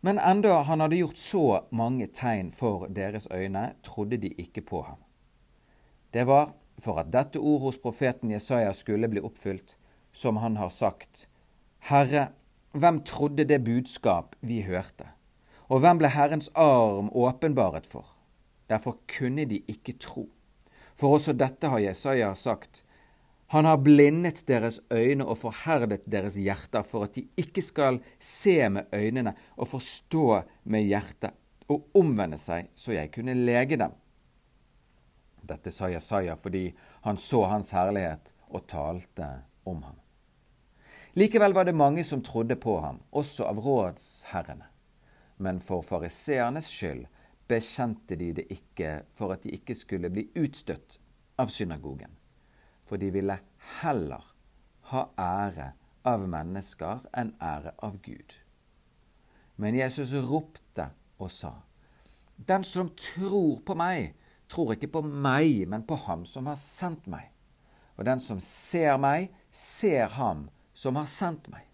Men 0.00 0.18
enda 0.18 0.62
han 0.64 0.80
hadde 0.80 0.96
gjort 0.96 1.20
så 1.20 1.44
mange 1.76 2.06
tegn 2.16 2.48
for 2.56 2.86
deres 2.88 3.28
øyne, 3.32 3.74
trodde 3.84 4.16
de 4.16 4.32
ikke 4.40 4.62
på 4.64 4.82
ham. 4.86 5.02
Det 6.14 6.24
var 6.26 6.54
for 6.80 6.98
at 7.02 7.12
dette 7.12 7.38
ord 7.38 7.60
hos 7.66 7.78
profeten 7.78 8.30
Jesaja 8.32 8.72
skulle 8.72 9.10
bli 9.12 9.20
oppfylt, 9.20 9.76
som 10.12 10.40
han 10.40 10.56
har 10.56 10.72
sagt, 10.72 11.28
Herre, 11.78 12.30
hvem 12.72 13.00
trodde 13.02 13.44
det 13.44 13.64
budskap 13.64 14.36
vi 14.40 14.60
hørte? 14.62 15.08
Og 15.70 15.82
hvem 15.82 15.98
ble 15.98 16.10
Herrens 16.10 16.50
arm 16.54 17.10
åpenbaret 17.14 17.86
for? 17.86 18.06
Derfor 18.70 18.98
kunne 19.10 19.44
de 19.50 19.62
ikke 19.68 19.96
tro. 19.98 20.28
For 20.94 21.16
også 21.16 21.34
dette 21.34 21.70
har 21.70 21.82
Jesaja 21.82 22.34
sagt, 22.34 22.84
han 23.50 23.66
har 23.66 23.80
blindet 23.82 24.44
deres 24.46 24.78
øyne 24.94 25.26
og 25.26 25.40
forherdet 25.40 26.04
deres 26.06 26.36
hjerter, 26.38 26.84
for 26.86 27.08
at 27.08 27.16
de 27.16 27.24
ikke 27.40 27.62
skal 27.62 27.98
se 28.22 28.68
med 28.68 28.86
øynene 28.94 29.34
og 29.56 29.72
forstå 29.72 30.42
med 30.70 30.86
hjertet 30.86 31.34
og 31.70 31.88
omvende 31.98 32.38
seg, 32.38 32.68
så 32.78 32.94
jeg 32.94 33.10
kunne 33.14 33.34
lege 33.34 33.78
dem. 33.80 33.96
Dette 35.42 35.72
sa 35.74 35.88
Jesaja 35.90 36.36
fordi 36.38 36.68
han 37.02 37.18
så 37.18 37.42
hans 37.50 37.72
herlighet 37.74 38.30
og 38.50 38.68
talte 38.70 39.32
om 39.66 39.82
ham. 39.82 39.98
Likevel 41.18 41.52
var 41.52 41.64
det 41.66 41.74
mange 41.74 42.04
som 42.04 42.22
trodde 42.22 42.56
på 42.56 42.78
ham, 42.80 43.00
også 43.10 43.48
av 43.50 43.58
rådsherrene. 43.58 44.68
Men 45.36 45.60
for 45.60 45.82
fariseernes 45.82 46.68
skyld 46.70 47.06
bekjente 47.48 48.16
de 48.16 48.32
det 48.36 48.46
ikke 48.52 49.00
for 49.16 49.34
at 49.34 49.42
de 49.42 49.56
ikke 49.56 49.74
skulle 49.74 50.12
bli 50.12 50.28
utstøtt 50.38 51.00
av 51.40 51.50
synagogen 51.50 52.20
for 52.90 52.98
de 52.98 53.10
ville 53.14 53.36
heller 53.80 54.24
ha 54.90 55.04
ære 55.14 55.68
av 56.10 56.24
mennesker 56.26 57.04
enn 57.14 57.36
ære 57.38 57.76
av 57.86 58.00
Gud. 58.02 58.34
Men 59.62 59.76
Jesus 59.78 60.10
ropte 60.26 60.88
og 61.20 61.30
sa, 61.30 61.52
Den 62.36 62.64
som 62.64 62.90
tror 62.96 63.60
på 63.62 63.76
meg, 63.76 64.16
tror 64.48 64.72
ikke 64.74 64.90
på 64.96 65.02
meg, 65.04 65.68
men 65.68 65.84
på 65.86 66.00
ham 66.08 66.24
som 66.26 66.48
har 66.50 66.58
sendt 66.58 67.06
meg. 67.06 67.28
Og 67.94 68.08
den 68.08 68.18
som 68.18 68.40
ser 68.42 68.96
meg, 68.98 69.28
ser 69.52 70.08
ham 70.16 70.48
som 70.80 70.96
har 70.96 71.08
sendt 71.12 71.50
meg. 71.52 71.66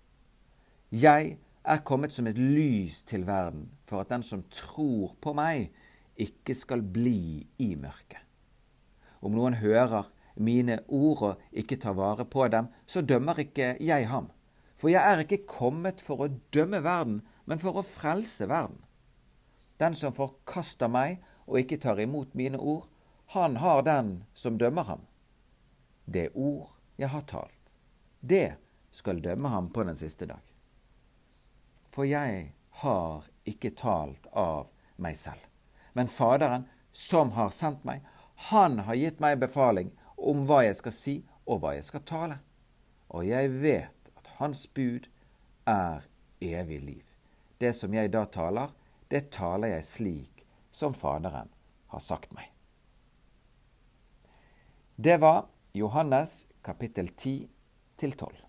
Jeg 0.90 1.36
er 1.62 1.82
kommet 1.86 2.14
som 2.14 2.26
et 2.26 2.38
lys 2.38 3.04
til 3.06 3.26
verden, 3.26 3.68
for 3.86 4.02
at 4.02 4.10
den 4.10 4.24
som 4.26 4.42
tror 4.50 5.14
på 5.22 5.34
meg, 5.36 5.70
ikke 6.16 6.56
skal 6.56 6.82
bli 6.82 7.44
i 7.62 7.74
mørket. 7.78 8.22
Om 9.20 9.36
noen 9.36 9.58
hører 9.60 10.08
mine 10.36 10.80
ord 10.88 11.22
og 11.28 11.44
ikke 11.52 11.78
tar 11.80 11.96
vare 11.98 12.26
på 12.28 12.48
dem, 12.52 12.70
så 12.86 13.04
dømmer 13.04 13.38
ikke 13.44 13.74
jeg 13.84 14.08
ham. 14.10 14.30
For 14.76 14.90
jeg 14.92 15.02
er 15.04 15.22
ikke 15.22 15.44
kommet 15.48 16.02
for 16.04 16.24
å 16.24 16.32
dømme 16.54 16.82
verden, 16.84 17.22
men 17.46 17.62
for 17.62 17.78
å 17.78 17.86
frelse 17.86 18.48
verden. 18.50 18.82
Den 19.80 19.94
som 19.94 20.16
forkaster 20.16 20.90
meg 20.90 21.22
og 21.46 21.60
ikke 21.60 21.78
tar 21.80 22.00
imot 22.02 22.34
mine 22.34 22.58
ord, 22.58 22.88
han 23.36 23.58
har 23.62 23.84
den 23.86 24.24
som 24.34 24.58
dømmer 24.58 24.88
ham. 24.88 25.02
Det 26.06 26.30
ord 26.34 26.72
jeg 26.98 27.12
har 27.12 27.26
talt, 27.28 27.60
det 28.20 28.56
skal 28.96 29.20
dømme 29.22 29.48
ham 29.52 29.68
på 29.72 29.84
den 29.84 29.96
siste 29.96 30.26
dag. 30.26 30.40
For 31.92 32.08
jeg 32.08 32.54
har 32.80 33.28
ikke 33.48 33.74
talt 33.76 34.26
av 34.32 34.72
meg 34.96 35.16
selv. 35.16 35.40
Men 35.92 36.08
Faderen, 36.08 36.66
som 36.92 37.34
har 37.36 37.52
sendt 37.52 37.84
meg, 37.84 38.04
han 38.50 38.80
har 38.88 38.96
gitt 38.96 39.20
meg 39.20 39.40
befaling 39.40 39.92
om 40.16 40.44
hva 40.48 40.62
jeg 40.64 40.78
skal 40.80 40.96
si 40.96 41.16
og 41.44 41.60
hva 41.62 41.74
jeg 41.76 41.86
skal 41.88 42.04
tale. 42.08 42.38
Og 43.12 43.24
jeg 43.28 43.52
vet 43.62 44.10
at 44.16 44.32
hans 44.40 44.66
bud 44.66 45.08
er 45.68 46.08
evig 46.40 46.80
liv. 46.82 47.04
Det 47.60 47.72
som 47.76 47.94
jeg 47.94 48.12
da 48.12 48.26
taler, 48.28 48.72
det 49.08 49.30
taler 49.32 49.76
jeg 49.76 49.88
slik 49.88 50.44
som 50.72 50.96
Faderen 50.96 51.52
har 51.92 52.04
sagt 52.04 52.34
meg. 52.36 52.50
Det 54.96 55.20
var 55.20 55.46
Johannes 55.76 56.46
kapittel 56.64 57.08
10 57.12 57.48
til 58.00 58.12
12. 58.16 58.45